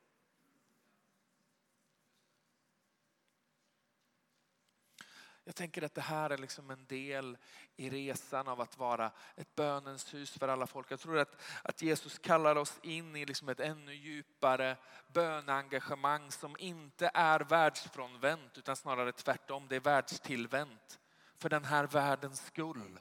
Jag 5.52 5.56
tänker 5.56 5.82
att 5.82 5.96
det 5.96 6.02
här 6.02 6.30
är 6.30 6.38
liksom 6.38 6.70
en 6.70 6.86
del 6.86 7.38
i 7.76 7.90
resan 7.90 8.48
av 8.48 8.62
att 8.62 8.78
vara 8.78 9.12
ett 9.36 9.56
bönens 9.56 10.14
hus 10.14 10.38
för 10.38 10.48
alla 10.48 10.68
folk. 10.68 10.92
Jag 10.92 11.00
tror 11.00 11.20
att, 11.20 11.42
att 11.64 11.82
Jesus 11.82 12.20
kallar 12.20 12.56
oss 12.56 12.80
in 12.84 13.16
i 13.16 13.26
liksom 13.26 13.50
ett 13.50 13.60
ännu 13.60 13.94
djupare 13.94 14.78
böneengagemang 15.08 16.32
som 16.32 16.56
inte 16.60 17.12
är 17.14 17.40
världsfrånvänt 17.40 18.58
utan 18.58 18.76
snarare 18.76 19.12
tvärtom, 19.12 19.68
det 19.68 19.76
är 19.76 19.80
världstillvänt. 19.80 21.00
För 21.38 21.50
den 21.50 21.66
här 21.66 21.88
världens 21.88 22.46
skull 22.46 23.00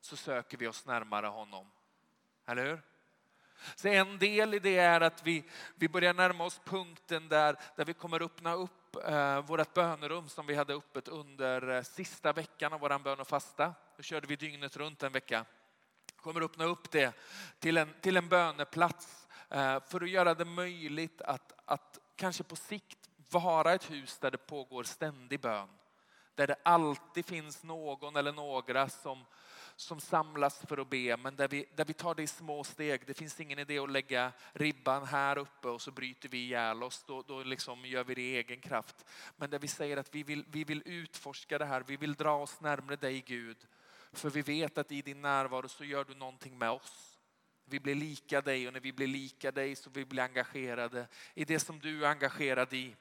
så 0.00 0.16
söker 0.16 0.58
vi 0.58 0.66
oss 0.66 0.86
närmare 0.86 1.26
honom. 1.26 1.66
Eller 2.46 2.64
hur? 2.64 2.82
Så 3.76 3.88
en 3.88 4.18
del 4.18 4.54
i 4.54 4.58
det 4.58 4.78
är 4.78 5.00
att 5.00 5.26
vi, 5.26 5.44
vi 5.74 5.88
börjar 5.88 6.14
närma 6.14 6.44
oss 6.44 6.60
punkten 6.64 7.28
där, 7.28 7.56
där 7.76 7.84
vi 7.84 7.94
kommer 7.94 8.22
öppna 8.22 8.54
upp 8.54 8.96
eh, 9.06 9.40
vårt 9.40 9.74
bönerum 9.74 10.28
som 10.28 10.46
vi 10.46 10.54
hade 10.54 10.74
öppet 10.74 11.08
under 11.08 11.68
eh, 11.68 11.82
sista 11.82 12.32
veckan 12.32 12.72
av 12.72 12.80
vår 12.80 12.98
bön 12.98 13.20
och 13.20 13.28
fasta. 13.28 13.74
Då 13.96 14.02
körde 14.02 14.26
vi 14.26 14.36
dygnet 14.36 14.76
runt 14.76 15.02
en 15.02 15.12
vecka. 15.12 15.44
Kommer 16.16 16.40
öppna 16.40 16.64
upp 16.64 16.90
det 16.90 17.12
till 17.58 17.76
en, 17.76 17.94
till 18.00 18.16
en 18.16 18.28
böneplats 18.28 19.28
eh, 19.50 19.80
för 19.88 20.00
att 20.00 20.10
göra 20.10 20.34
det 20.34 20.44
möjligt 20.44 21.22
att, 21.22 21.52
att 21.64 21.98
kanske 22.16 22.42
på 22.44 22.56
sikt 22.56 22.98
vara 23.30 23.72
ett 23.72 23.90
hus 23.90 24.18
där 24.18 24.30
det 24.30 24.38
pågår 24.38 24.82
ständig 24.82 25.40
bön. 25.40 25.68
Där 26.34 26.46
det 26.46 26.56
alltid 26.62 27.26
finns 27.26 27.62
någon 27.62 28.16
eller 28.16 28.32
några 28.32 28.88
som, 28.88 29.24
som 29.82 30.00
samlas 30.00 30.58
för 30.66 30.80
att 30.80 30.90
be, 30.90 31.16
men 31.16 31.36
där 31.36 31.48
vi, 31.48 31.66
där 31.74 31.84
vi 31.84 31.92
tar 31.92 32.14
det 32.14 32.22
i 32.22 32.26
små 32.26 32.64
steg. 32.64 33.06
Det 33.06 33.14
finns 33.14 33.40
ingen 33.40 33.58
idé 33.58 33.78
att 33.78 33.90
lägga 33.90 34.32
ribban 34.52 35.06
här 35.06 35.38
uppe 35.38 35.68
och 35.68 35.82
så 35.82 35.90
bryter 35.90 36.28
vi 36.28 36.38
ihjäl 36.38 36.82
oss. 36.82 37.04
Då, 37.06 37.22
då 37.22 37.42
liksom 37.42 37.84
gör 37.84 38.04
vi 38.04 38.14
det 38.14 38.22
i 38.22 38.36
egen 38.36 38.60
kraft. 38.60 39.04
Men 39.36 39.50
där 39.50 39.58
vi 39.58 39.68
säger 39.68 39.96
att 39.96 40.14
vi 40.14 40.22
vill, 40.22 40.44
vi 40.50 40.64
vill 40.64 40.82
utforska 40.84 41.58
det 41.58 41.64
här. 41.64 41.84
Vi 41.86 41.96
vill 41.96 42.14
dra 42.14 42.36
oss 42.36 42.60
närmare 42.60 42.96
dig 42.96 43.20
Gud. 43.20 43.56
För 44.12 44.30
vi 44.30 44.42
vet 44.42 44.78
att 44.78 44.92
i 44.92 45.02
din 45.02 45.22
närvaro 45.22 45.68
så 45.68 45.84
gör 45.84 46.04
du 46.04 46.14
någonting 46.14 46.58
med 46.58 46.70
oss. 46.70 47.18
Vi 47.64 47.80
blir 47.80 47.94
lika 47.94 48.40
dig 48.40 48.66
och 48.66 48.72
när 48.72 48.80
vi 48.80 48.92
blir 48.92 49.06
lika 49.06 49.52
dig 49.52 49.76
så 49.76 49.90
vi 49.90 50.04
blir 50.04 50.22
engagerade 50.22 51.08
i 51.34 51.44
det 51.44 51.58
som 51.58 51.78
du 51.78 52.04
är 52.04 52.08
engagerad 52.08 52.72
i. 52.72 52.96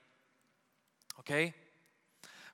Okej? 1.15 1.47
Okay? 1.47 1.61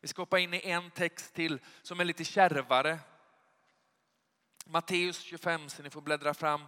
Vi 0.02 0.08
ska 0.08 0.22
hoppa 0.22 0.40
in 0.40 0.54
i 0.54 0.62
en 0.64 0.92
text 0.92 1.34
till 1.34 1.60
som 1.82 2.00
är 2.00 2.06
lite 2.06 2.24
kärvare. 2.24 3.00
Matteus 4.70 5.20
25, 5.20 5.70
så 5.70 5.84
ni 5.84 5.90
får 5.90 6.02
bläddra 6.02 6.34
fram 6.34 6.66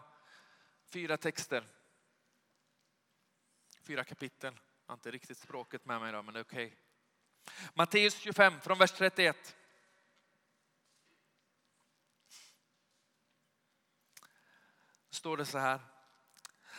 fyra 0.90 1.18
texter. 1.18 1.68
Fyra 3.82 4.04
kapitel. 4.04 4.54
Jag 4.86 4.92
har 4.92 4.94
inte 4.94 5.12
riktigt 5.12 5.38
språket 5.38 5.86
med 5.86 6.02
mig 6.02 6.10
idag, 6.10 6.26
men 6.26 6.34
det 6.34 6.40
är 6.40 6.44
okej. 6.44 6.66
Okay. 6.66 6.78
Matteus 7.74 8.16
25 8.16 8.62
från 8.62 8.78
vers 8.78 8.92
31. 8.92 9.56
Står 15.10 15.38
det 15.38 15.46
så 15.46 15.58
här. 15.58 15.80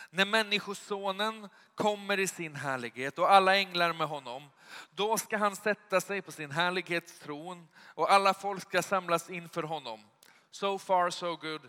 När 0.09 0.25
människosonen 0.25 1.49
kommer 1.75 2.19
i 2.19 2.27
sin 2.27 2.55
härlighet 2.55 3.19
och 3.19 3.31
alla 3.31 3.57
änglar 3.57 3.93
med 3.93 4.07
honom, 4.07 4.49
då 4.91 5.17
ska 5.17 5.37
han 5.37 5.55
sätta 5.55 6.01
sig 6.01 6.21
på 6.21 6.31
sin 6.31 6.51
härlighetstron 6.51 7.67
och 7.77 8.11
alla 8.11 8.33
folk 8.33 8.61
ska 8.61 8.81
samlas 8.81 9.29
inför 9.29 9.63
honom. 9.63 10.10
So 10.51 10.77
far 10.77 11.09
so 11.09 11.35
good. 11.35 11.61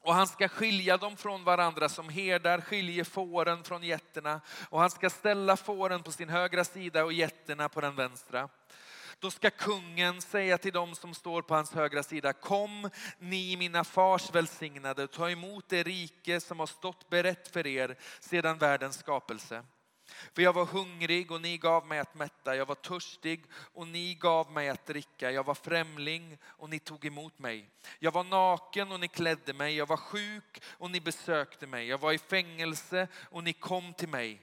Och 0.00 0.14
han 0.14 0.26
ska 0.26 0.48
skilja 0.48 0.96
dem 0.96 1.16
från 1.16 1.44
varandra 1.44 1.88
som 1.88 2.08
herdar 2.08 2.60
skiljer 2.60 3.04
fåren 3.04 3.64
från 3.64 3.82
getterna. 3.82 4.40
Och 4.70 4.80
han 4.80 4.90
ska 4.90 5.10
ställa 5.10 5.56
fåren 5.56 6.02
på 6.02 6.12
sin 6.12 6.28
högra 6.28 6.64
sida 6.64 7.04
och 7.04 7.12
getterna 7.12 7.68
på 7.68 7.80
den 7.80 7.94
vänstra. 7.94 8.48
Då 9.20 9.30
ska 9.30 9.50
kungen 9.50 10.22
säga 10.22 10.58
till 10.58 10.72
dem 10.72 10.94
som 10.94 11.14
står 11.14 11.42
på 11.42 11.54
hans 11.54 11.72
högra 11.72 12.02
sida, 12.02 12.32
kom 12.32 12.90
ni 13.18 13.56
mina 13.56 13.84
fars 13.84 14.34
välsignade, 14.34 15.06
ta 15.06 15.30
emot 15.30 15.68
det 15.68 15.82
rike 15.82 16.40
som 16.40 16.60
har 16.60 16.66
stått 16.66 17.10
berett 17.10 17.48
för 17.48 17.66
er 17.66 17.96
sedan 18.20 18.58
världens 18.58 18.98
skapelse. 18.98 19.64
För 20.34 20.42
jag 20.42 20.52
var 20.52 20.64
hungrig 20.64 21.30
och 21.30 21.40
ni 21.40 21.58
gav 21.58 21.86
mig 21.86 21.98
att 21.98 22.14
mätta, 22.14 22.56
jag 22.56 22.66
var 22.66 22.74
törstig 22.74 23.44
och 23.52 23.88
ni 23.88 24.14
gav 24.14 24.52
mig 24.52 24.68
att 24.68 24.86
dricka, 24.86 25.30
jag 25.30 25.44
var 25.44 25.54
främling 25.54 26.38
och 26.44 26.70
ni 26.70 26.78
tog 26.78 27.04
emot 27.04 27.38
mig. 27.38 27.70
Jag 27.98 28.12
var 28.12 28.24
naken 28.24 28.92
och 28.92 29.00
ni 29.00 29.08
klädde 29.08 29.52
mig, 29.52 29.76
jag 29.76 29.86
var 29.86 29.96
sjuk 29.96 30.62
och 30.70 30.90
ni 30.90 31.00
besökte 31.00 31.66
mig, 31.66 31.86
jag 31.86 31.98
var 31.98 32.12
i 32.12 32.18
fängelse 32.18 33.08
och 33.30 33.44
ni 33.44 33.52
kom 33.52 33.94
till 33.94 34.08
mig. 34.08 34.42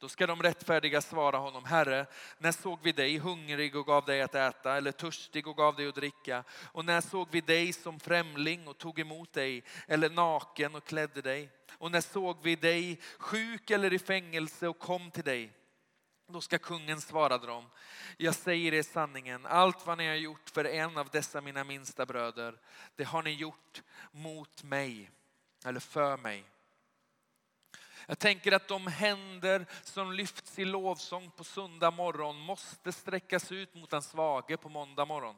Då 0.00 0.08
ska 0.08 0.26
de 0.26 0.42
rättfärdiga 0.42 1.00
svara 1.00 1.36
honom, 1.36 1.64
Herre, 1.64 2.06
när 2.38 2.52
såg 2.52 2.78
vi 2.82 2.92
dig 2.92 3.18
hungrig 3.18 3.76
och 3.76 3.86
gav 3.86 4.04
dig 4.04 4.22
att 4.22 4.34
äta 4.34 4.76
eller 4.76 4.92
törstig 4.92 5.46
och 5.46 5.56
gav 5.56 5.76
dig 5.76 5.88
att 5.88 5.94
dricka? 5.94 6.44
Och 6.72 6.84
när 6.84 7.00
såg 7.00 7.28
vi 7.30 7.40
dig 7.40 7.72
som 7.72 8.00
främling 8.00 8.68
och 8.68 8.78
tog 8.78 8.98
emot 8.98 9.32
dig 9.32 9.64
eller 9.86 10.10
naken 10.10 10.74
och 10.74 10.84
klädde 10.84 11.22
dig? 11.22 11.50
Och 11.72 11.90
när 11.90 12.00
såg 12.00 12.42
vi 12.42 12.56
dig 12.56 13.00
sjuk 13.18 13.70
eller 13.70 13.92
i 13.92 13.98
fängelse 13.98 14.68
och 14.68 14.78
kom 14.78 15.10
till 15.10 15.24
dig? 15.24 15.52
Då 16.32 16.40
ska 16.40 16.58
kungen 16.58 17.00
svara 17.00 17.38
dem, 17.38 17.64
jag 18.16 18.34
säger 18.34 18.74
er 18.74 18.82
sanningen, 18.82 19.46
allt 19.46 19.86
vad 19.86 19.98
ni 19.98 20.08
har 20.08 20.14
gjort 20.14 20.50
för 20.50 20.64
en 20.64 20.98
av 20.98 21.08
dessa 21.08 21.40
mina 21.40 21.64
minsta 21.64 22.06
bröder, 22.06 22.58
det 22.96 23.04
har 23.04 23.22
ni 23.22 23.30
gjort 23.30 23.82
mot 24.10 24.62
mig, 24.62 25.10
eller 25.64 25.80
för 25.80 26.16
mig. 26.16 26.44
Jag 28.10 28.18
tänker 28.18 28.52
att 28.52 28.68
de 28.68 28.86
händer 28.86 29.66
som 29.82 30.12
lyfts 30.12 30.58
i 30.58 30.64
lovsång 30.64 31.30
på 31.30 31.44
söndag 31.44 31.90
morgon 31.90 32.36
måste 32.38 32.92
sträckas 32.92 33.52
ut 33.52 33.74
mot 33.74 33.90
den 33.90 34.02
svage 34.02 34.56
på 34.56 34.68
måndag 34.68 35.04
morgon. 35.04 35.36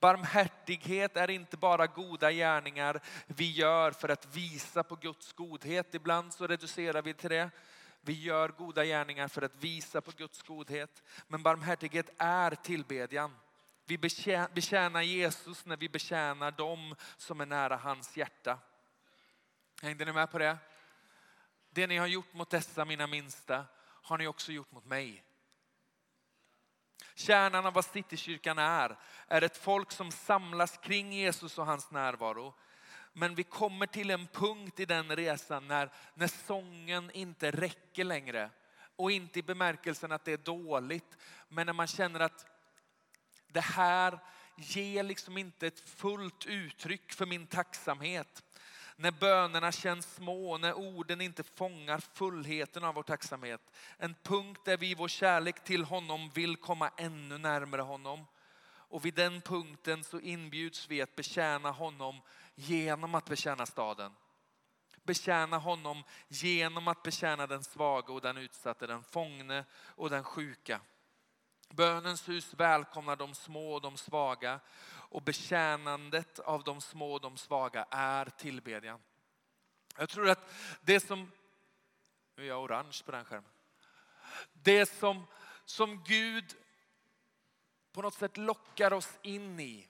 Barmhärtighet 0.00 1.16
är 1.16 1.30
inte 1.30 1.56
bara 1.56 1.86
goda 1.86 2.32
gärningar 2.32 3.00
vi 3.26 3.50
gör 3.50 3.90
för 3.90 4.08
att 4.08 4.36
visa 4.36 4.82
på 4.82 4.96
Guds 4.96 5.32
godhet. 5.32 5.94
Ibland 5.94 6.34
så 6.34 6.46
reducerar 6.46 7.02
vi 7.02 7.14
till 7.14 7.30
det. 7.30 7.50
Vi 8.00 8.12
gör 8.12 8.48
goda 8.48 8.84
gärningar 8.84 9.28
för 9.28 9.42
att 9.42 9.56
visa 9.56 10.00
på 10.00 10.10
Guds 10.10 10.42
godhet. 10.42 11.02
Men 11.28 11.42
barmhärtighet 11.42 12.10
är 12.18 12.50
tillbedjan. 12.50 13.36
Vi 13.86 13.98
betjänar 13.98 15.02
Jesus 15.02 15.66
när 15.66 15.76
vi 15.76 15.88
betjänar 15.88 16.50
dem 16.50 16.94
som 17.16 17.40
är 17.40 17.46
nära 17.46 17.76
hans 17.76 18.16
hjärta. 18.16 18.58
Hängde 19.82 20.04
ni 20.04 20.12
med 20.12 20.30
på 20.30 20.38
det? 20.38 20.58
Det 21.70 21.86
ni 21.86 21.96
har 21.96 22.06
gjort 22.06 22.34
mot 22.34 22.50
dessa 22.50 22.84
mina 22.84 23.06
minsta 23.06 23.64
har 23.80 24.18
ni 24.18 24.26
också 24.26 24.52
gjort 24.52 24.72
mot 24.72 24.84
mig. 24.84 25.24
Kärnan 27.14 27.66
av 27.66 27.72
vad 27.72 27.84
Citykyrkan 27.84 28.58
är, 28.58 28.98
är 29.28 29.42
ett 29.42 29.56
folk 29.56 29.92
som 29.92 30.10
samlas 30.10 30.76
kring 30.76 31.12
Jesus 31.12 31.58
och 31.58 31.66
hans 31.66 31.90
närvaro. 31.90 32.54
Men 33.12 33.34
vi 33.34 33.42
kommer 33.42 33.86
till 33.86 34.10
en 34.10 34.26
punkt 34.26 34.80
i 34.80 34.84
den 34.84 35.16
resan 35.16 35.68
när, 35.68 35.92
när 36.14 36.26
sången 36.26 37.10
inte 37.10 37.50
räcker 37.50 38.04
längre. 38.04 38.50
Och 38.96 39.10
inte 39.10 39.38
i 39.38 39.42
bemärkelsen 39.42 40.12
att 40.12 40.24
det 40.24 40.32
är 40.32 40.36
dåligt, 40.36 41.16
men 41.48 41.66
när 41.66 41.72
man 41.72 41.86
känner 41.86 42.20
att 42.20 42.46
det 43.46 43.60
här 43.60 44.18
ger 44.56 45.02
liksom 45.02 45.38
inte 45.38 45.66
ett 45.66 45.80
fullt 45.80 46.46
uttryck 46.46 47.12
för 47.12 47.26
min 47.26 47.46
tacksamhet. 47.46 48.44
När 49.00 49.10
bönerna 49.10 49.72
känns 49.72 50.14
små, 50.14 50.58
när 50.58 50.74
orden 50.74 51.20
inte 51.20 51.42
fångar 51.42 51.98
fullheten 51.98 52.84
av 52.84 52.94
vår 52.94 53.02
tacksamhet. 53.02 53.60
En 53.98 54.14
punkt 54.22 54.60
där 54.64 54.76
vi 54.76 54.90
i 54.90 54.94
vår 54.94 55.08
kärlek 55.08 55.64
till 55.64 55.84
honom 55.84 56.30
vill 56.30 56.56
komma 56.56 56.90
ännu 56.96 57.38
närmare 57.38 57.82
honom. 57.82 58.26
Och 58.66 59.04
vid 59.04 59.14
den 59.14 59.40
punkten 59.40 60.04
så 60.04 60.20
inbjuds 60.20 60.88
vi 60.88 61.02
att 61.02 61.16
betjäna 61.16 61.70
honom 61.70 62.20
genom 62.54 63.14
att 63.14 63.24
betjäna 63.24 63.66
staden. 63.66 64.12
Betjäna 65.02 65.58
honom 65.58 66.04
genom 66.28 66.88
att 66.88 67.02
betjäna 67.02 67.46
den 67.46 67.64
svaga 67.64 68.12
och 68.12 68.20
den 68.20 68.36
utsatte, 68.36 68.86
den 68.86 69.02
fångne 69.02 69.64
och 69.72 70.10
den 70.10 70.24
sjuka. 70.24 70.80
Bönens 71.74 72.28
hus 72.28 72.54
välkomnar 72.54 73.16
de 73.16 73.34
små 73.34 73.72
och 73.72 73.80
de 73.80 73.96
svaga 73.96 74.60
och 74.88 75.22
betjänandet 75.22 76.38
av 76.38 76.64
de 76.64 76.80
små 76.80 77.12
och 77.12 77.20
de 77.20 77.36
svaga 77.36 77.86
är 77.90 78.24
tillbedjan. 78.24 79.00
Jag 79.96 80.08
tror 80.08 80.28
att 80.28 80.54
det 80.80 81.00
som, 81.00 81.32
nu 82.36 82.42
är 82.42 82.48
jag 82.48 82.62
orange 82.62 83.02
på 83.04 83.12
den 83.12 83.24
skärmen. 83.24 83.50
Det 84.52 84.86
som, 84.86 85.26
som 85.64 86.02
Gud 86.06 86.54
på 87.92 88.02
något 88.02 88.14
sätt 88.14 88.36
lockar 88.36 88.92
oss 88.92 89.18
in 89.22 89.60
i 89.60 89.88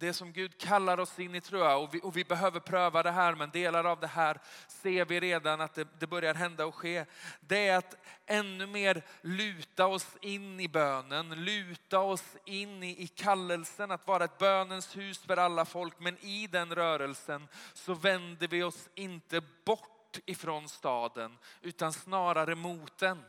det 0.00 0.12
som 0.12 0.32
Gud 0.32 0.58
kallar 0.58 1.00
oss 1.00 1.18
in 1.18 1.34
i 1.34 1.40
tror 1.40 1.64
jag 1.64 1.82
och 1.82 1.94
vi, 1.94 2.00
och 2.02 2.16
vi, 2.16 2.24
behöver 2.24 2.60
pröva 2.60 3.02
det 3.02 3.10
här 3.10 3.34
men 3.34 3.50
delar 3.50 3.84
av 3.84 4.00
det 4.00 4.06
här 4.06 4.40
ser 4.68 5.04
vi 5.04 5.20
redan 5.20 5.60
att 5.60 5.74
det, 5.74 5.88
det, 5.98 6.06
börjar 6.06 6.34
hända 6.34 6.66
och 6.66 6.74
ske. 6.74 7.04
Det 7.40 7.68
är 7.68 7.78
att 7.78 7.96
ännu 8.26 8.66
mer 8.66 9.02
luta 9.20 9.86
oss 9.86 10.06
in 10.20 10.60
i 10.60 10.68
bönen, 10.68 11.44
luta 11.44 11.98
oss 11.98 12.36
in 12.44 12.82
i, 12.82 13.02
i 13.02 13.06
kallelsen 13.06 13.90
att 13.90 14.06
vara 14.06 14.24
ett 14.24 14.38
bönens 14.38 14.96
hus 14.96 15.18
för 15.18 15.36
alla 15.36 15.64
folk. 15.64 15.94
Men 15.98 16.18
i 16.18 16.46
den 16.46 16.74
rörelsen 16.74 17.48
så 17.74 17.94
vänder 17.94 18.48
vi 18.48 18.62
oss 18.62 18.88
inte 18.94 19.42
bort 19.64 20.18
ifrån 20.26 20.68
staden 20.68 21.38
utan 21.60 21.92
snarare 21.92 22.54
mot 22.54 22.98
den. 22.98 23.22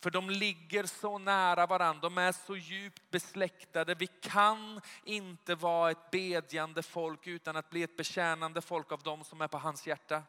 För 0.00 0.10
de 0.10 0.30
ligger 0.30 0.84
så 0.84 1.18
nära 1.18 1.66
varandra, 1.66 2.00
de 2.00 2.18
är 2.18 2.32
så 2.32 2.56
djupt 2.56 3.10
besläktade. 3.10 3.94
Vi 3.94 4.06
kan 4.06 4.80
inte 5.04 5.54
vara 5.54 5.90
ett 5.90 6.10
bedjande 6.10 6.82
folk 6.82 7.26
utan 7.26 7.56
att 7.56 7.70
bli 7.70 7.82
ett 7.82 7.96
betjänande 7.96 8.60
folk 8.60 8.92
av 8.92 9.02
dem 9.02 9.24
som 9.24 9.40
är 9.40 9.48
på 9.48 9.58
hans 9.58 9.86
hjärta. 9.86 10.22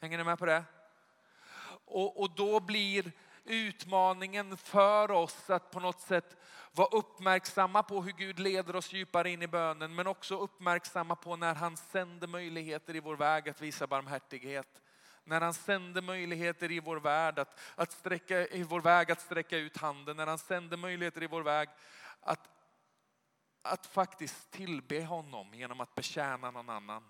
Hänger 0.00 0.18
ni 0.18 0.24
med 0.24 0.38
på 0.38 0.46
det? 0.46 0.64
Och, 1.84 2.20
och 2.20 2.30
då 2.30 2.60
blir 2.60 3.12
utmaningen 3.44 4.56
för 4.56 5.10
oss 5.10 5.50
att 5.50 5.70
på 5.70 5.80
något 5.80 6.00
sätt 6.00 6.36
vara 6.72 6.88
uppmärksamma 6.88 7.82
på 7.82 8.02
hur 8.02 8.12
Gud 8.12 8.38
leder 8.38 8.76
oss 8.76 8.92
djupare 8.92 9.30
in 9.30 9.42
i 9.42 9.46
bönen 9.46 9.94
men 9.94 10.06
också 10.06 10.38
uppmärksamma 10.38 11.16
på 11.16 11.36
när 11.36 11.54
han 11.54 11.76
sänder 11.76 12.26
möjligheter 12.26 12.96
i 12.96 13.00
vår 13.00 13.16
väg 13.16 13.48
att 13.48 13.60
visa 13.60 13.86
barmhärtighet 13.86 14.83
när 15.24 15.40
han 15.40 15.54
sände 15.54 16.02
möjligheter 16.02 16.72
i 16.72 16.80
vår 16.80 16.96
värld 16.96 17.38
att, 17.38 17.60
att 17.74 17.92
sträcka, 17.92 18.46
i 18.46 18.62
vår 18.62 18.80
väg 18.80 19.12
att 19.12 19.20
sträcka 19.20 19.58
ut 19.58 19.76
handen, 19.76 20.16
när 20.16 20.26
han 20.26 20.38
sände 20.38 20.76
möjligheter 20.76 21.22
i 21.22 21.26
vår 21.26 21.42
väg 21.42 21.68
att, 22.20 22.48
att 23.62 23.86
faktiskt 23.86 24.50
tillbe 24.50 25.04
honom 25.04 25.54
genom 25.54 25.80
att 25.80 25.94
betjäna 25.94 26.50
någon 26.50 26.70
annan. 26.70 27.04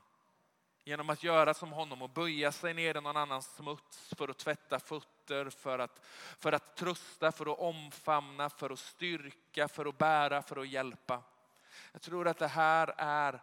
Genom 0.86 1.10
att 1.10 1.22
göra 1.22 1.54
som 1.54 1.72
honom 1.72 2.02
och 2.02 2.10
böja 2.10 2.52
sig 2.52 2.74
ner 2.74 2.96
i 2.96 3.00
någon 3.00 3.16
annans 3.16 3.54
smuts 3.54 4.14
för 4.16 4.28
att 4.28 4.38
tvätta 4.38 4.78
fötter, 4.78 5.50
för 5.50 5.78
att, 5.78 6.04
för 6.38 6.52
att 6.52 6.76
trösta, 6.76 7.32
för 7.32 7.52
att 7.52 7.58
omfamna, 7.58 8.50
för 8.50 8.70
att 8.70 8.78
styrka, 8.78 9.68
för 9.68 9.86
att 9.86 9.98
bära, 9.98 10.42
för 10.42 10.60
att 10.60 10.68
hjälpa. 10.68 11.22
Jag 11.92 12.02
tror 12.02 12.28
att 12.28 12.38
det 12.38 12.48
här 12.48 12.94
är, 12.96 13.40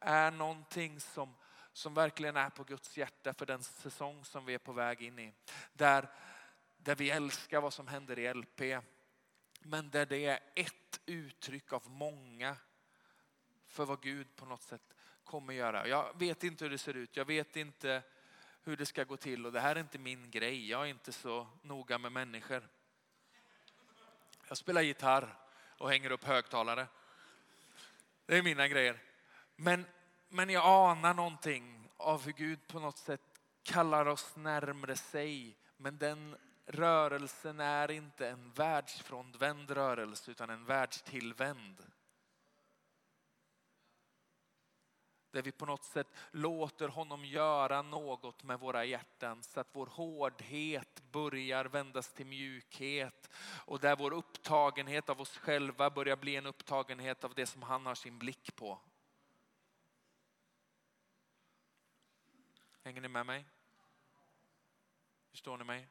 är 0.00 0.30
någonting 0.30 1.00
som, 1.00 1.34
som 1.76 1.94
verkligen 1.94 2.36
är 2.36 2.50
på 2.50 2.64
Guds 2.64 2.96
hjärta 2.96 3.34
för 3.34 3.46
den 3.46 3.62
säsong 3.62 4.24
som 4.24 4.44
vi 4.44 4.54
är 4.54 4.58
på 4.58 4.72
väg 4.72 5.02
in 5.02 5.18
i. 5.18 5.32
Där, 5.72 6.08
där 6.76 6.94
vi 6.94 7.10
älskar 7.10 7.60
vad 7.60 7.72
som 7.72 7.86
händer 7.86 8.18
i 8.18 8.34
LP. 8.34 8.60
Men 9.60 9.90
där 9.90 10.06
det 10.06 10.26
är 10.26 10.40
ett 10.54 11.00
uttryck 11.06 11.72
av 11.72 11.90
många 11.90 12.56
för 13.68 13.84
vad 13.84 14.02
Gud 14.02 14.36
på 14.36 14.46
något 14.46 14.62
sätt 14.62 14.82
kommer 15.24 15.54
göra. 15.54 15.88
Jag 15.88 16.18
vet 16.18 16.44
inte 16.44 16.64
hur 16.64 16.70
det 16.70 16.78
ser 16.78 16.94
ut. 16.94 17.16
Jag 17.16 17.24
vet 17.24 17.56
inte 17.56 18.02
hur 18.62 18.76
det 18.76 18.86
ska 18.86 19.04
gå 19.04 19.16
till 19.16 19.46
och 19.46 19.52
det 19.52 19.60
här 19.60 19.76
är 19.76 19.80
inte 19.80 19.98
min 19.98 20.30
grej. 20.30 20.70
Jag 20.70 20.82
är 20.82 20.86
inte 20.86 21.12
så 21.12 21.46
noga 21.62 21.98
med 21.98 22.12
människor. 22.12 22.68
Jag 24.48 24.58
spelar 24.58 24.82
gitarr 24.82 25.36
och 25.78 25.90
hänger 25.90 26.10
upp 26.10 26.24
högtalare. 26.24 26.86
Det 28.26 28.36
är 28.36 28.42
mina 28.42 28.68
grejer. 28.68 29.02
Men 29.56 29.86
men 30.28 30.50
jag 30.50 30.64
anar 30.64 31.14
någonting 31.14 31.88
av 31.96 32.24
hur 32.24 32.32
Gud 32.32 32.66
på 32.66 32.80
något 32.80 32.98
sätt 32.98 33.20
kallar 33.62 34.06
oss 34.06 34.36
närmre 34.36 34.96
sig. 34.96 35.56
Men 35.76 35.98
den 35.98 36.36
rörelsen 36.66 37.60
är 37.60 37.90
inte 37.90 38.28
en 38.28 38.52
världsfrånvänd 38.52 39.70
rörelse 39.70 40.30
utan 40.30 40.50
en 40.50 40.64
världstillvänd. 40.64 41.82
Där 45.30 45.42
vi 45.42 45.52
på 45.52 45.66
något 45.66 45.84
sätt 45.84 46.06
låter 46.30 46.88
honom 46.88 47.24
göra 47.24 47.82
något 47.82 48.42
med 48.42 48.60
våra 48.60 48.84
hjärtan 48.84 49.42
så 49.42 49.60
att 49.60 49.68
vår 49.72 49.86
hårdhet 49.86 51.02
börjar 51.12 51.64
vändas 51.64 52.12
till 52.12 52.26
mjukhet 52.26 53.30
och 53.66 53.80
där 53.80 53.96
vår 53.96 54.12
upptagenhet 54.12 55.08
av 55.08 55.20
oss 55.20 55.36
själva 55.36 55.90
börjar 55.90 56.16
bli 56.16 56.36
en 56.36 56.46
upptagenhet 56.46 57.24
av 57.24 57.34
det 57.34 57.46
som 57.46 57.62
han 57.62 57.86
har 57.86 57.94
sin 57.94 58.18
blick 58.18 58.56
på. 58.56 58.78
Hänger 62.86 63.00
ni 63.00 63.08
med 63.08 63.26
mig? 63.26 63.44
Förstår 65.30 65.56
ni 65.56 65.64
mig? 65.64 65.88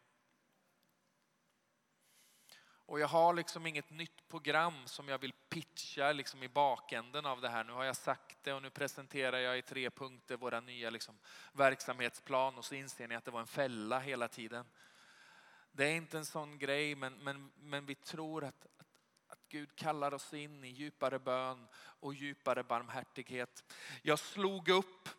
Och 2.57 2.99
jag 2.99 3.07
har 3.07 3.33
liksom 3.33 3.65
inget 3.65 3.89
nytt 3.89 4.27
program 4.27 4.87
som 4.87 5.07
jag 5.07 5.17
vill 5.17 5.33
pitcha 5.49 6.11
liksom 6.11 6.43
i 6.43 6.49
bakänden 6.49 7.25
av 7.25 7.41
det 7.41 7.49
här. 7.49 7.63
Nu 7.63 7.73
har 7.73 7.83
jag 7.83 7.95
sagt 7.95 8.37
det 8.43 8.53
och 8.53 8.61
nu 8.61 8.69
presenterar 8.69 9.37
jag 9.37 9.57
i 9.57 9.61
tre 9.61 9.89
punkter 9.89 10.37
våra 10.37 10.59
nya 10.59 10.89
liksom 10.89 11.19
verksamhetsplan 11.53 12.57
och 12.57 12.65
så 12.65 12.75
inser 12.75 13.07
ni 13.07 13.15
att 13.15 13.25
det 13.25 13.31
var 13.31 13.41
en 13.41 13.47
fälla 13.47 13.99
hela 13.99 14.27
tiden. 14.27 14.65
Det 15.71 15.85
är 15.85 15.95
inte 15.95 16.17
en 16.17 16.25
sån 16.25 16.57
grej 16.57 16.95
men, 16.95 17.13
men, 17.13 17.51
men 17.55 17.85
vi 17.85 17.95
tror 17.95 18.43
att, 18.43 18.65
att, 18.79 18.95
att 19.27 19.47
Gud 19.49 19.75
kallar 19.75 20.13
oss 20.13 20.33
in 20.33 20.63
i 20.63 20.69
djupare 20.69 21.19
bön 21.19 21.67
och 21.77 22.13
djupare 22.13 22.63
barmhärtighet. 22.63 23.63
Jag 24.01 24.19
slog 24.19 24.69
upp 24.69 25.09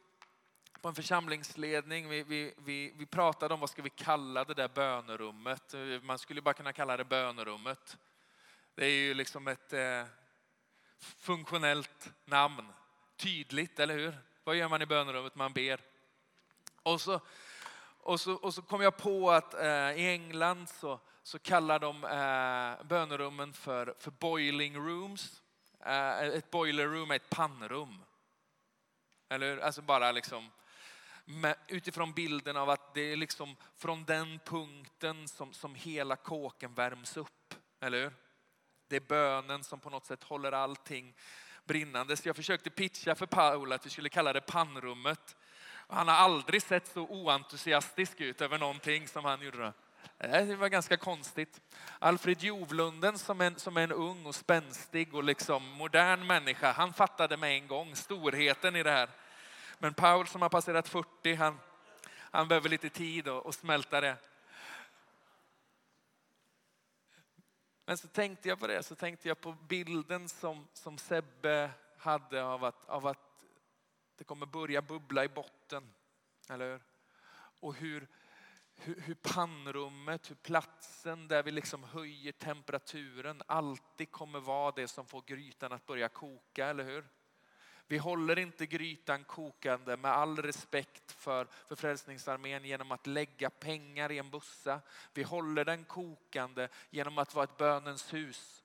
på 0.81 0.89
en 0.89 0.95
församlingsledning. 0.95 2.09
Vi, 2.09 2.23
vi, 2.23 2.55
vi, 2.57 2.93
vi 2.97 3.07
pratade 3.07 3.55
om 3.55 3.61
vad 3.61 3.71
ska 3.71 3.83
vi 3.83 3.91
kalla 3.91 4.45
det 4.45 4.55
där 4.55 4.69
bönerummet. 4.69 5.75
Man 6.03 6.19
skulle 6.19 6.43
bara 6.43 6.55
kunna 6.55 6.73
kalla 6.73 6.97
det 6.97 7.05
bönerummet. 7.05 7.97
Det 8.75 8.87
är 8.87 8.91
ju 8.91 9.15
liksom 9.15 9.49
ett 9.49 9.73
eh, 9.73 10.05
funktionellt 10.99 12.13
namn. 12.25 12.73
Tydligt, 13.17 13.81
eller 13.81 13.95
hur? 13.95 14.19
Vad 14.45 14.57
gör 14.57 14.69
man 14.69 14.83
i 14.83 14.87
bönerummet? 14.87 15.35
Man 15.35 15.53
ber. 15.53 15.81
Och 16.83 17.01
så, 17.01 17.21
och 18.01 18.21
så, 18.21 18.35
och 18.35 18.55
så 18.55 18.63
kom 18.63 18.81
jag 18.81 18.97
på 18.97 19.31
att 19.31 19.55
eh, 19.55 19.91
i 19.91 20.11
England 20.13 20.69
så, 20.69 21.01
så 21.23 21.39
kallar 21.39 21.79
de 21.79 22.05
eh, 22.05 22.87
bönerummen 22.87 23.53
för, 23.53 23.95
för 23.99 24.11
boiling 24.11 24.77
rooms. 24.77 25.43
Eh, 25.81 26.19
ett 26.19 26.51
boiler 26.51 26.87
room 26.87 27.11
är 27.11 27.17
ett 27.17 27.31
pannrum. 27.31 27.99
Eller 29.29 29.59
Alltså 29.59 29.83
bara 29.83 30.13
liksom 30.13 30.51
utifrån 31.69 32.13
bilden 32.13 32.57
av 32.57 32.71
att 32.71 32.95
det 32.95 33.13
är 33.13 33.17
liksom 33.17 33.57
från 33.77 34.05
den 34.05 34.39
punkten 34.45 35.29
som, 35.29 35.53
som 35.53 35.75
hela 35.75 36.17
kåken 36.17 36.75
värms 36.75 37.17
upp. 37.17 37.55
Eller 37.81 38.03
hur? 38.03 38.13
Det 38.89 38.97
är 38.97 39.01
bönen 39.01 39.65
som 39.65 39.81
på 39.81 39.91
något 39.91 40.07
sätt 40.07 40.23
håller 40.23 40.53
allting 40.53 41.15
brinnande. 41.65 42.17
Så 42.17 42.29
jag 42.29 42.37
försökte 42.37 42.71
pitcha 42.71 43.15
för 43.15 43.27
Paul 43.27 43.73
att 43.73 43.87
vi 43.87 43.91
skulle 43.91 44.09
kalla 44.09 44.33
det 44.33 44.41
pannrummet. 44.41 45.37
Han 45.89 46.09
har 46.09 46.15
aldrig 46.15 46.63
sett 46.63 46.87
så 46.87 47.01
oentusiastisk 47.01 48.21
ut 48.21 48.41
över 48.41 48.59
någonting 48.59 49.09
som 49.09 49.25
han 49.25 49.43
gjorde. 49.43 49.73
Eh, 50.19 50.47
det 50.47 50.57
var 50.57 50.69
ganska 50.69 50.97
konstigt. 50.97 51.61
Alfred 51.99 52.43
Jovlunden 52.43 53.19
som 53.19 53.41
en, 53.41 53.59
som 53.59 53.77
en 53.77 53.93
ung 53.93 54.27
och 54.27 54.35
spänstig 54.35 55.15
och 55.15 55.25
liksom 55.25 55.71
modern 55.71 56.27
människa, 56.27 56.73
han 56.73 56.93
fattade 56.93 57.37
med 57.37 57.51
en 57.51 57.67
gång 57.67 57.97
storheten 57.97 58.77
i 58.77 58.83
det 58.83 58.91
här. 58.91 59.09
Men 59.79 59.95
Paul 59.95 60.27
som 60.27 60.43
har 60.43 60.49
passerat 60.49 60.89
40, 60.89 61.35
han, 61.35 61.61
han 62.13 62.49
behöver 62.49 62.69
lite 62.69 62.91
tid 62.91 63.29
att 63.29 63.55
smälta 63.55 64.01
det. 64.01 64.17
Men 67.85 67.99
så 67.99 68.09
tänkte 68.09 68.49
jag 68.49 68.59
på 68.59 68.67
det, 68.67 68.83
så 68.83 68.95
tänkte 68.95 69.29
jag 69.29 69.41
på 69.41 69.53
bilden 69.53 70.29
som, 70.29 70.69
som 70.73 70.99
Sebbe 70.99 71.71
hade 71.99 72.45
av 72.45 72.65
att, 72.65 72.89
av 72.89 73.07
att 73.07 73.43
Det 74.17 74.25
kommer 74.25 74.47
börja 74.47 74.83
bubbla 74.83 75.25
i 75.25 75.29
botten, 75.29 75.95
eller 76.49 76.73
hur? 76.73 76.83
Och 77.61 77.75
hur, 77.75 78.09
hur, 78.75 79.01
hur 79.01 79.15
pannrummet, 79.15 80.31
hur 80.31 80.35
platsen 80.35 81.29
där 81.29 81.43
vi 81.43 81.51
liksom 81.51 81.85
höjer 81.85 82.33
temperaturen 82.33 83.43
alltid 83.47 84.11
kommer 84.11 84.41
vara 84.41 84.73
det 84.73 84.89
som 84.89 85.07
får 85.07 85.23
grytan 85.27 85.73
att 85.73 85.87
börja 85.87 86.09
koka, 86.09 86.67
eller 86.67 86.85
hur? 86.85 87.05
Vi 87.89 87.99
håller 87.99 88.39
inte 88.39 88.67
grytan 88.67 89.25
kokande 89.25 89.97
med 89.97 90.11
all 90.11 90.37
respekt 90.43 91.13
för, 91.13 91.47
för 91.69 91.77
Frälsningsarmén 91.77 92.65
genom 92.65 92.93
att 92.93 93.07
lägga 93.07 93.51
pengar 93.51 94.13
i 94.13 94.19
en 94.19 94.31
bussa. 94.31 94.81
Vi 95.15 95.23
håller 95.23 95.65
den 95.65 95.85
kokande 95.85 96.69
genom 96.91 97.19
att 97.19 97.35
vara 97.35 97.45
ett 97.45 97.57
bönens 97.57 98.15
hus. 98.15 98.63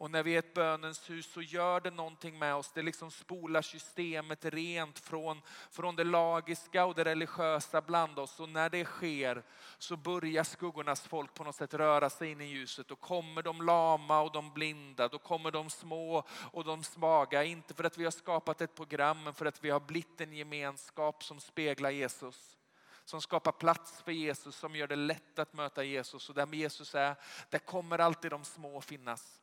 Och 0.00 0.10
när 0.10 0.22
vi 0.22 0.34
är 0.34 0.38
ett 0.38 0.54
bönens 0.54 1.10
hus 1.10 1.32
så 1.32 1.42
gör 1.42 1.80
det 1.80 1.90
någonting 1.90 2.38
med 2.38 2.54
oss. 2.54 2.72
Det 2.72 2.82
liksom 2.82 3.10
spolar 3.10 3.62
systemet 3.62 4.44
rent 4.44 4.98
från, 4.98 5.42
från 5.70 5.96
det 5.96 6.04
lagiska 6.04 6.84
och 6.84 6.94
det 6.94 7.04
religiösa 7.04 7.80
bland 7.80 8.18
oss. 8.18 8.40
Och 8.40 8.48
när 8.48 8.70
det 8.70 8.84
sker 8.84 9.42
så 9.78 9.96
börjar 9.96 10.44
skuggornas 10.44 11.00
folk 11.00 11.34
på 11.34 11.44
något 11.44 11.54
sätt 11.54 11.74
röra 11.74 12.10
sig 12.10 12.30
in 12.30 12.40
i 12.40 12.44
ljuset. 12.44 12.88
Då 12.88 12.96
kommer 12.96 13.42
de 13.42 13.62
lama 13.62 14.20
och 14.20 14.32
de 14.32 14.52
blinda. 14.52 15.08
Då 15.08 15.18
kommer 15.18 15.50
de 15.50 15.70
små 15.70 16.24
och 16.52 16.64
de 16.64 16.84
svaga. 16.84 17.44
Inte 17.44 17.74
för 17.74 17.84
att 17.84 17.98
vi 17.98 18.04
har 18.04 18.10
skapat 18.10 18.60
ett 18.60 18.74
program 18.74 19.24
men 19.24 19.34
för 19.34 19.46
att 19.46 19.64
vi 19.64 19.70
har 19.70 19.80
blivit 19.80 20.20
en 20.20 20.32
gemenskap 20.32 21.24
som 21.24 21.40
speglar 21.40 21.90
Jesus 21.90 22.56
som 23.04 23.20
skapar 23.20 23.52
plats 23.52 24.02
för 24.02 24.12
Jesus, 24.12 24.56
som 24.56 24.76
gör 24.76 24.86
det 24.86 24.96
lätt 24.96 25.38
att 25.38 25.52
möta 25.52 25.84
Jesus. 25.84 26.28
Och 26.28 26.34
där 26.34 26.54
Jesus 26.54 26.94
är, 26.94 27.16
där 27.50 27.58
kommer 27.58 27.98
alltid 27.98 28.30
de 28.30 28.44
små 28.44 28.80
finnas. 28.80 29.39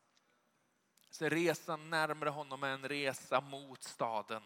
Så 1.09 1.29
resan 1.29 1.89
närmare 1.89 2.29
honom 2.29 2.63
är 2.63 2.69
en 2.69 2.89
resa 2.89 3.41
mot 3.41 3.83
staden. 3.83 4.43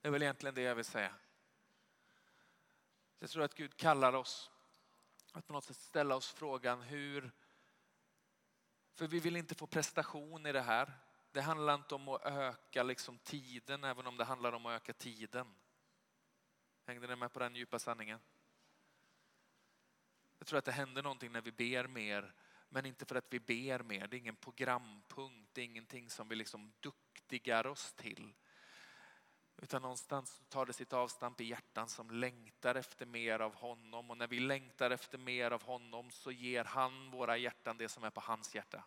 Det 0.00 0.08
är 0.08 0.12
väl 0.12 0.22
egentligen 0.22 0.54
det 0.54 0.62
jag 0.62 0.74
vill 0.74 0.84
säga. 0.84 1.14
Jag 3.18 3.30
tror 3.30 3.44
att 3.44 3.54
Gud 3.54 3.76
kallar 3.76 4.12
oss 4.12 4.50
att 5.32 5.46
på 5.46 5.52
något 5.52 5.64
sätt 5.64 5.76
ställa 5.76 6.16
oss 6.16 6.30
frågan 6.30 6.82
hur, 6.82 7.32
för 8.94 9.06
vi 9.06 9.20
vill 9.20 9.36
inte 9.36 9.54
få 9.54 9.66
prestation 9.66 10.46
i 10.46 10.52
det 10.52 10.60
här. 10.60 10.92
Det 11.32 11.40
handlar 11.40 11.74
inte 11.74 11.94
om 11.94 12.08
att 12.08 12.24
öka 12.24 12.82
liksom 12.82 13.18
tiden, 13.18 13.84
även 13.84 14.06
om 14.06 14.16
det 14.16 14.24
handlar 14.24 14.52
om 14.52 14.66
att 14.66 14.72
öka 14.72 14.92
tiden. 14.92 15.54
Hängde 16.86 17.06
ni 17.06 17.16
med 17.16 17.32
på 17.32 17.38
den 17.38 17.56
djupa 17.56 17.78
sanningen? 17.78 18.20
Jag 20.38 20.46
tror 20.46 20.58
att 20.58 20.64
det 20.64 20.72
händer 20.72 21.02
någonting 21.02 21.32
när 21.32 21.40
vi 21.40 21.52
ber 21.52 21.86
mer 21.86 22.34
men 22.72 22.86
inte 22.86 23.04
för 23.04 23.14
att 23.14 23.26
vi 23.30 23.40
ber 23.40 23.82
mer. 23.82 24.06
Det 24.06 24.16
är 24.16 24.18
ingen 24.18 24.36
programpunkt, 24.36 25.54
det 25.54 25.60
är 25.60 25.64
ingenting 25.64 26.10
som 26.10 26.28
vi 26.28 26.36
liksom 26.36 26.72
duktigar 26.80 27.66
oss 27.66 27.92
till. 27.92 28.34
Utan 29.56 29.82
någonstans 29.82 30.42
tar 30.48 30.66
det 30.66 30.72
sitt 30.72 30.92
avstamp 30.92 31.40
i 31.40 31.44
hjärtan 31.44 31.88
som 31.88 32.10
längtar 32.10 32.74
efter 32.74 33.06
mer 33.06 33.40
av 33.40 33.54
honom. 33.54 34.10
Och 34.10 34.16
när 34.16 34.26
vi 34.26 34.40
längtar 34.40 34.90
efter 34.90 35.18
mer 35.18 35.50
av 35.50 35.62
honom 35.62 36.10
så 36.10 36.30
ger 36.30 36.64
han 36.64 37.10
våra 37.10 37.36
hjärtan 37.36 37.76
det 37.76 37.88
som 37.88 38.04
är 38.04 38.10
på 38.10 38.20
hans 38.20 38.54
hjärta. 38.54 38.84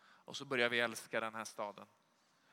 Och 0.00 0.36
så 0.36 0.44
börjar 0.44 0.68
vi 0.68 0.80
älska 0.80 1.20
den 1.20 1.34
här 1.34 1.44
staden. 1.44 1.86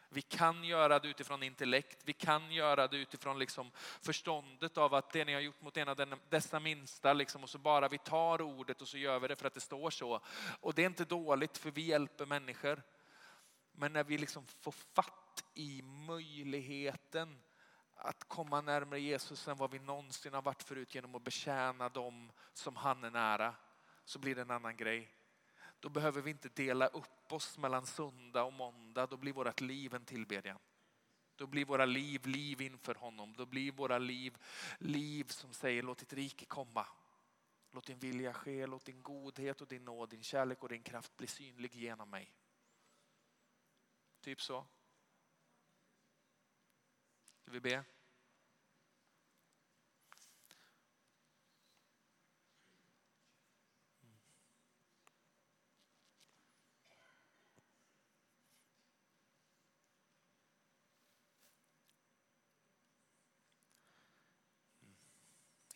Vi 0.09 0.21
kan 0.21 0.63
göra 0.63 0.99
det 0.99 1.07
utifrån 1.07 1.43
intellekt, 1.43 2.01
vi 2.05 2.13
kan 2.13 2.51
göra 2.51 2.87
det 2.87 2.97
utifrån 2.97 3.39
liksom 3.39 3.71
förståndet 4.01 4.77
av 4.77 4.93
att 4.93 5.09
det 5.09 5.25
ni 5.25 5.33
har 5.33 5.41
gjort 5.41 5.61
mot 5.61 5.77
en 5.77 5.89
av 5.89 6.19
dessa 6.29 6.59
minsta, 6.59 7.13
liksom, 7.13 7.43
och 7.43 7.49
så 7.49 7.57
bara 7.57 7.87
vi 7.87 7.97
tar 7.97 8.41
ordet 8.41 8.81
och 8.81 8.87
så 8.87 8.97
gör 8.97 9.19
vi 9.19 9.27
det 9.27 9.35
för 9.35 9.47
att 9.47 9.53
det 9.53 9.61
står 9.61 9.89
så. 9.89 10.21
Och 10.59 10.73
det 10.73 10.81
är 10.81 10.85
inte 10.85 11.05
dåligt 11.05 11.57
för 11.57 11.71
vi 11.71 11.81
hjälper 11.81 12.25
människor. 12.25 12.83
Men 13.71 13.93
när 13.93 14.03
vi 14.03 14.17
liksom 14.17 14.45
får 14.45 14.71
fatt 14.71 15.43
i 15.53 15.81
möjligheten 15.81 17.41
att 17.95 18.27
komma 18.27 18.61
närmare 18.61 18.99
Jesus 18.99 19.47
än 19.47 19.57
vad 19.57 19.71
vi 19.71 19.79
någonsin 19.79 20.33
har 20.33 20.41
varit 20.41 20.63
förut 20.63 20.95
genom 20.95 21.15
att 21.15 21.23
betjäna 21.23 21.89
dem 21.89 22.31
som 22.53 22.75
han 22.75 23.03
är 23.03 23.11
nära, 23.11 23.55
så 24.05 24.19
blir 24.19 24.35
det 24.35 24.41
en 24.41 24.51
annan 24.51 24.77
grej. 24.77 25.16
Då 25.79 25.89
behöver 25.89 26.21
vi 26.21 26.31
inte 26.31 26.49
dela 26.49 26.87
upp 26.87 27.33
oss 27.33 27.57
mellan 27.57 27.85
söndag 27.85 28.43
och 28.43 28.53
måndag. 28.53 29.07
Då 29.07 29.17
blir 29.17 29.33
vårt 29.33 29.61
liv 29.61 29.93
en 29.93 30.05
tillbedjan. 30.05 30.59
Då 31.35 31.47
blir 31.47 31.65
våra 31.65 31.85
liv 31.85 32.27
liv 32.27 32.61
inför 32.61 32.95
honom. 32.95 33.35
Då 33.37 33.45
blir 33.45 33.71
våra 33.71 33.97
liv 33.97 34.37
liv 34.79 35.23
som 35.27 35.53
säger 35.53 35.83
låt 35.83 35.97
ditt 35.97 36.13
rike 36.13 36.45
komma. 36.45 36.87
Låt 37.71 37.85
din 37.85 37.99
vilja 37.99 38.33
ske, 38.33 38.67
låt 38.67 38.85
din 38.85 39.01
godhet 39.01 39.61
och 39.61 39.67
din 39.67 39.85
nåd, 39.85 40.09
din 40.09 40.23
kärlek 40.23 40.63
och 40.63 40.69
din 40.69 40.83
kraft 40.83 41.17
bli 41.17 41.27
synlig 41.27 41.75
genom 41.75 42.09
mig. 42.09 42.33
Typ 44.21 44.41
så. 44.41 44.65
Ska 47.41 47.51
vi 47.51 47.59
be? 47.59 47.83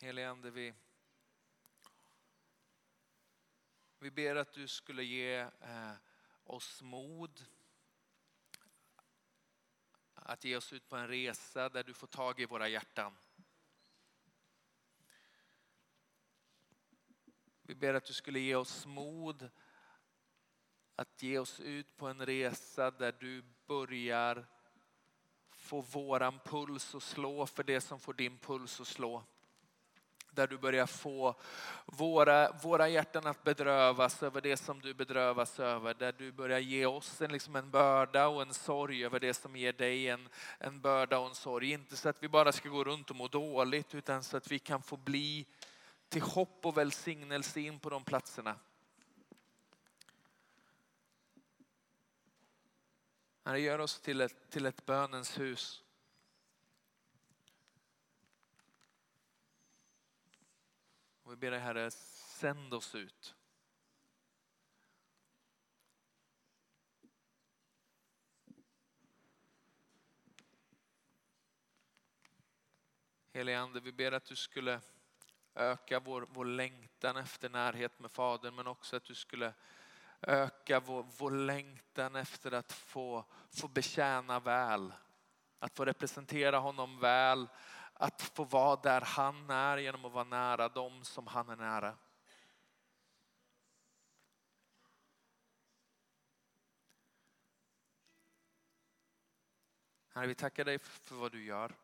Helige 0.02 0.30
Ande, 0.30 0.50
vi, 0.50 0.74
vi 3.98 4.10
ber 4.10 4.36
att 4.36 4.52
du 4.52 4.68
skulle 4.68 5.04
ge 5.04 5.38
eh, 5.38 5.92
oss 6.44 6.82
mod 6.82 7.44
att 10.14 10.44
ge 10.44 10.56
oss 10.56 10.72
ut 10.72 10.88
på 10.88 10.96
en 10.96 11.08
resa 11.08 11.68
där 11.68 11.84
du 11.84 11.94
får 11.94 12.06
tag 12.06 12.40
i 12.40 12.46
våra 12.46 12.68
hjärtan. 12.68 13.16
Vi 17.62 17.74
ber 17.74 17.94
att 17.94 18.04
du 18.04 18.12
skulle 18.12 18.40
ge 18.40 18.54
oss 18.54 18.86
mod 18.86 19.50
att 20.96 21.22
ge 21.22 21.38
oss 21.38 21.60
ut 21.60 21.96
på 21.96 22.08
en 22.08 22.26
resa 22.26 22.90
där 22.90 23.12
du 23.12 23.44
börjar 23.66 24.46
få 25.50 25.80
våran 25.80 26.38
puls 26.38 26.94
att 26.94 27.02
slå 27.02 27.46
för 27.46 27.62
det 27.62 27.80
som 27.80 28.00
får 28.00 28.14
din 28.14 28.38
puls 28.38 28.80
att 28.80 28.86
slå. 28.86 29.24
Där 30.34 30.46
du 30.46 30.58
börjar 30.58 30.86
få 30.86 31.34
våra, 31.86 32.52
våra 32.52 32.88
hjärtan 32.88 33.26
att 33.26 33.44
bedrövas 33.44 34.22
över 34.22 34.40
det 34.40 34.56
som 34.56 34.80
du 34.80 34.94
bedrövas 34.94 35.60
över. 35.60 35.94
Där 35.94 36.12
du 36.12 36.32
börjar 36.32 36.58
ge 36.58 36.86
oss 36.86 37.20
en, 37.22 37.32
liksom 37.32 37.56
en 37.56 37.70
börda 37.70 38.26
och 38.26 38.42
en 38.42 38.54
sorg 38.54 39.04
över 39.04 39.20
det 39.20 39.34
som 39.34 39.56
ger 39.56 39.72
dig 39.72 40.08
en, 40.08 40.28
en 40.58 40.80
börda 40.80 41.18
och 41.18 41.28
en 41.28 41.34
sorg. 41.34 41.70
Inte 41.70 41.96
så 41.96 42.08
att 42.08 42.22
vi 42.22 42.28
bara 42.28 42.52
ska 42.52 42.68
gå 42.68 42.84
runt 42.84 43.10
och 43.10 43.16
må 43.16 43.28
dåligt 43.28 43.94
utan 43.94 44.22
så 44.22 44.36
att 44.36 44.50
vi 44.52 44.58
kan 44.58 44.82
få 44.82 44.96
bli 44.96 45.46
till 46.08 46.22
hopp 46.22 46.66
och 46.66 46.76
välsignelse 46.76 47.60
in 47.60 47.78
på 47.78 47.90
de 47.90 48.04
platserna. 48.04 48.56
Herre, 53.44 53.60
gör 53.60 53.78
oss 53.78 54.00
till 54.00 54.20
ett, 54.20 54.50
till 54.50 54.66
ett 54.66 54.86
bönens 54.86 55.38
hus. 55.38 55.82
Och 61.32 61.36
vi 61.36 61.40
ber 61.40 61.50
dig 61.50 61.60
Herre, 61.60 61.90
sänd 61.90 62.74
oss 62.74 62.94
ut. 62.94 63.34
Helige 73.32 73.60
Ande, 73.60 73.80
vi 73.80 73.92
ber 73.92 74.12
att 74.12 74.24
du 74.24 74.36
skulle 74.36 74.80
öka 75.54 76.00
vår, 76.00 76.26
vår 76.30 76.44
längtan 76.44 77.16
efter 77.16 77.48
närhet 77.48 77.98
med 77.98 78.10
Fadern 78.10 78.54
men 78.54 78.66
också 78.66 78.96
att 78.96 79.04
du 79.04 79.14
skulle 79.14 79.54
öka 80.20 80.80
vår, 80.80 81.06
vår 81.18 81.30
längtan 81.30 82.16
efter 82.16 82.52
att 82.52 82.72
få, 82.72 83.24
få 83.50 83.68
betjäna 83.68 84.40
väl. 84.40 84.92
Att 85.58 85.76
få 85.76 85.84
representera 85.84 86.58
honom 86.58 86.98
väl, 87.00 87.48
att 88.02 88.22
få 88.22 88.44
vara 88.44 88.76
där 88.76 89.00
han 89.00 89.50
är 89.50 89.76
genom 89.76 90.04
att 90.04 90.12
vara 90.12 90.24
nära 90.24 90.68
dem 90.68 91.04
som 91.04 91.26
han 91.26 91.48
är 91.48 91.56
nära. 91.56 91.96
Herre, 100.14 100.26
vi 100.26 100.34
tackar 100.34 100.64
dig 100.64 100.78
för 100.78 101.14
vad 101.14 101.32
du 101.32 101.44
gör. 101.44 101.74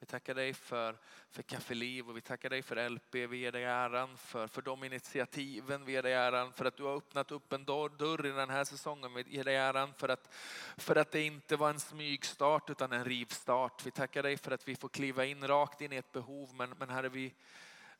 Vi 0.00 0.06
tackar 0.06 0.34
dig 0.34 0.54
för, 0.54 0.98
för 1.30 1.42
Kaffeliv 1.42 2.08
och 2.08 2.16
vi 2.16 2.20
tackar 2.20 2.50
dig 2.50 2.62
för 2.62 2.88
LP. 2.88 3.14
Vi 3.14 3.36
ger 3.36 3.52
dig 3.52 3.64
äran 3.64 4.16
för, 4.16 4.46
för 4.46 4.62
de 4.62 4.84
initiativen. 4.84 5.84
Vi 5.84 5.92
ger 5.92 6.02
dig 6.02 6.12
äran 6.12 6.52
för 6.52 6.64
att 6.64 6.76
du 6.76 6.82
har 6.82 6.96
öppnat 6.96 7.32
upp 7.32 7.52
en 7.52 7.64
dörr, 7.64 7.88
dörr 7.88 8.26
i 8.26 8.30
den 8.30 8.50
här 8.50 8.64
säsongen. 8.64 9.14
Vi 9.14 9.24
ger 9.28 9.44
dig 9.44 9.56
äran 9.56 9.94
för 9.94 10.08
att, 10.08 10.34
för 10.76 10.96
att 10.96 11.10
det 11.10 11.22
inte 11.22 11.56
var 11.56 11.70
en 11.70 11.80
smygstart 11.80 12.70
utan 12.70 12.92
en 12.92 13.04
rivstart. 13.04 13.86
Vi 13.86 13.90
tackar 13.90 14.22
dig 14.22 14.36
för 14.36 14.50
att 14.50 14.68
vi 14.68 14.76
får 14.76 14.88
kliva 14.88 15.24
in 15.24 15.48
rakt 15.48 15.80
in 15.80 15.92
i 15.92 15.96
ett 15.96 16.12
behov. 16.12 16.54
Men, 16.54 16.74
men 16.78 16.90
Herre, 16.90 17.08
vi, 17.08 17.34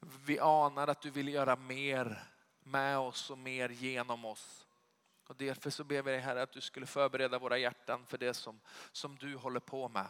vi 0.01 0.39
anar 0.39 0.89
att 0.89 1.01
du 1.01 1.11
vill 1.11 1.29
göra 1.29 1.57
mer 1.57 2.23
med 2.63 2.99
oss 2.99 3.31
och 3.31 3.39
mer 3.39 3.69
genom 3.69 4.25
oss. 4.25 4.67
Och 5.27 5.37
därför 5.37 5.71
så 5.71 5.85
ber 5.85 6.03
vi 6.03 6.11
dig 6.11 6.21
Herre 6.21 6.43
att 6.43 6.53
du 6.53 6.61
skulle 6.61 6.87
förbereda 6.87 7.39
våra 7.39 7.59
hjärtan 7.59 8.07
för 8.07 8.19
det 8.19 8.35
som, 8.35 8.61
som 8.93 9.17
du 9.17 9.37
håller 9.37 9.61
på 9.61 9.89
med. 9.89 10.07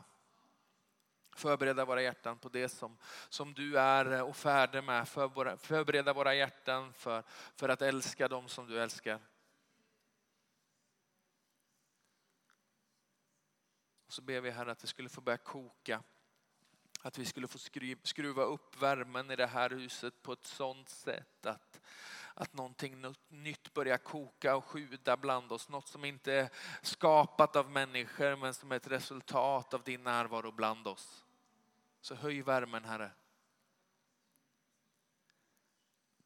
Förbereda 1.39 1.85
våra 1.85 2.03
hjärtan 2.03 2.39
på 2.39 2.49
det 2.49 2.69
som, 2.69 2.97
som 3.29 3.55
du 3.55 3.79
är 3.79 4.13
eh, 4.13 4.21
och 4.21 4.37
färdig 4.37 4.85
med. 4.85 5.09
För, 5.09 5.57
förbereda 5.57 6.13
våra 6.13 6.35
hjärtan 6.35 6.93
för, 6.93 7.23
för 7.57 7.69
att 7.69 7.83
älska 7.83 8.29
dem 8.29 8.49
som 8.49 8.67
du 8.67 8.83
älskar. 8.83 9.21
Och 14.07 14.13
så 14.13 14.23
ber 14.23 14.41
vi 14.41 14.51
Herre 14.51 14.71
att 14.71 14.79
det 14.79 14.87
skulle 14.87 15.09
få 15.09 15.21
börja 15.21 15.37
koka. 15.37 16.03
Att 17.03 17.19
vi 17.19 17.25
skulle 17.25 17.49
få 17.49 17.59
skruva 18.03 18.43
upp 18.43 18.83
värmen 18.83 19.31
i 19.31 19.37
det 19.37 19.47
här 19.47 19.71
huset 19.71 20.23
på 20.23 20.33
ett 20.33 20.45
sådant 20.45 20.89
sätt 20.89 21.47
att, 21.47 21.81
att 22.35 22.53
någonting 22.53 23.15
nytt 23.29 23.75
börjar 23.75 23.99
koka 23.99 24.57
och 24.57 24.65
sjuda 24.65 25.17
bland 25.17 25.53
oss. 25.53 25.69
Något 25.69 25.89
som 25.89 26.05
inte 26.05 26.33
är 26.33 26.51
skapat 26.83 27.57
av 27.57 27.71
människor 27.71 28.37
men 28.37 28.55
som 28.55 28.73
är 28.73 28.77
ett 28.77 28.91
resultat 28.91 29.75
av 29.75 29.83
din 29.83 30.03
närvaro 30.03 30.53
bland 30.53 30.87
oss. 30.87 31.25
Så 32.01 32.15
höj 32.15 32.43
värmen 32.43 32.85
Herre. 32.85 33.13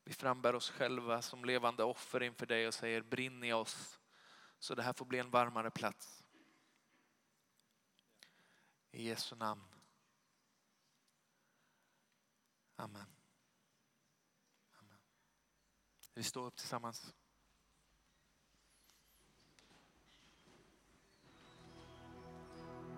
Vi 0.04 0.12
frambär 0.12 0.54
oss 0.54 0.70
själva 0.70 1.22
som 1.22 1.44
levande 1.44 1.84
offer 1.84 2.22
inför 2.22 2.46
dig 2.46 2.66
och 2.66 2.74
säger 2.74 3.02
brinn 3.02 3.44
i 3.44 3.52
oss 3.52 4.00
så 4.58 4.74
det 4.74 4.82
här 4.82 4.92
får 4.92 5.04
bli 5.04 5.18
en 5.18 5.30
varmare 5.30 5.70
plats. 5.70 6.24
I 8.90 9.08
Jesu 9.08 9.36
namn. 9.36 9.64
Amen. 12.76 13.06
Amen. 14.72 14.98
Vi 16.14 16.22
står 16.22 16.46
upp 16.46 16.56
tillsammans. 16.56 17.14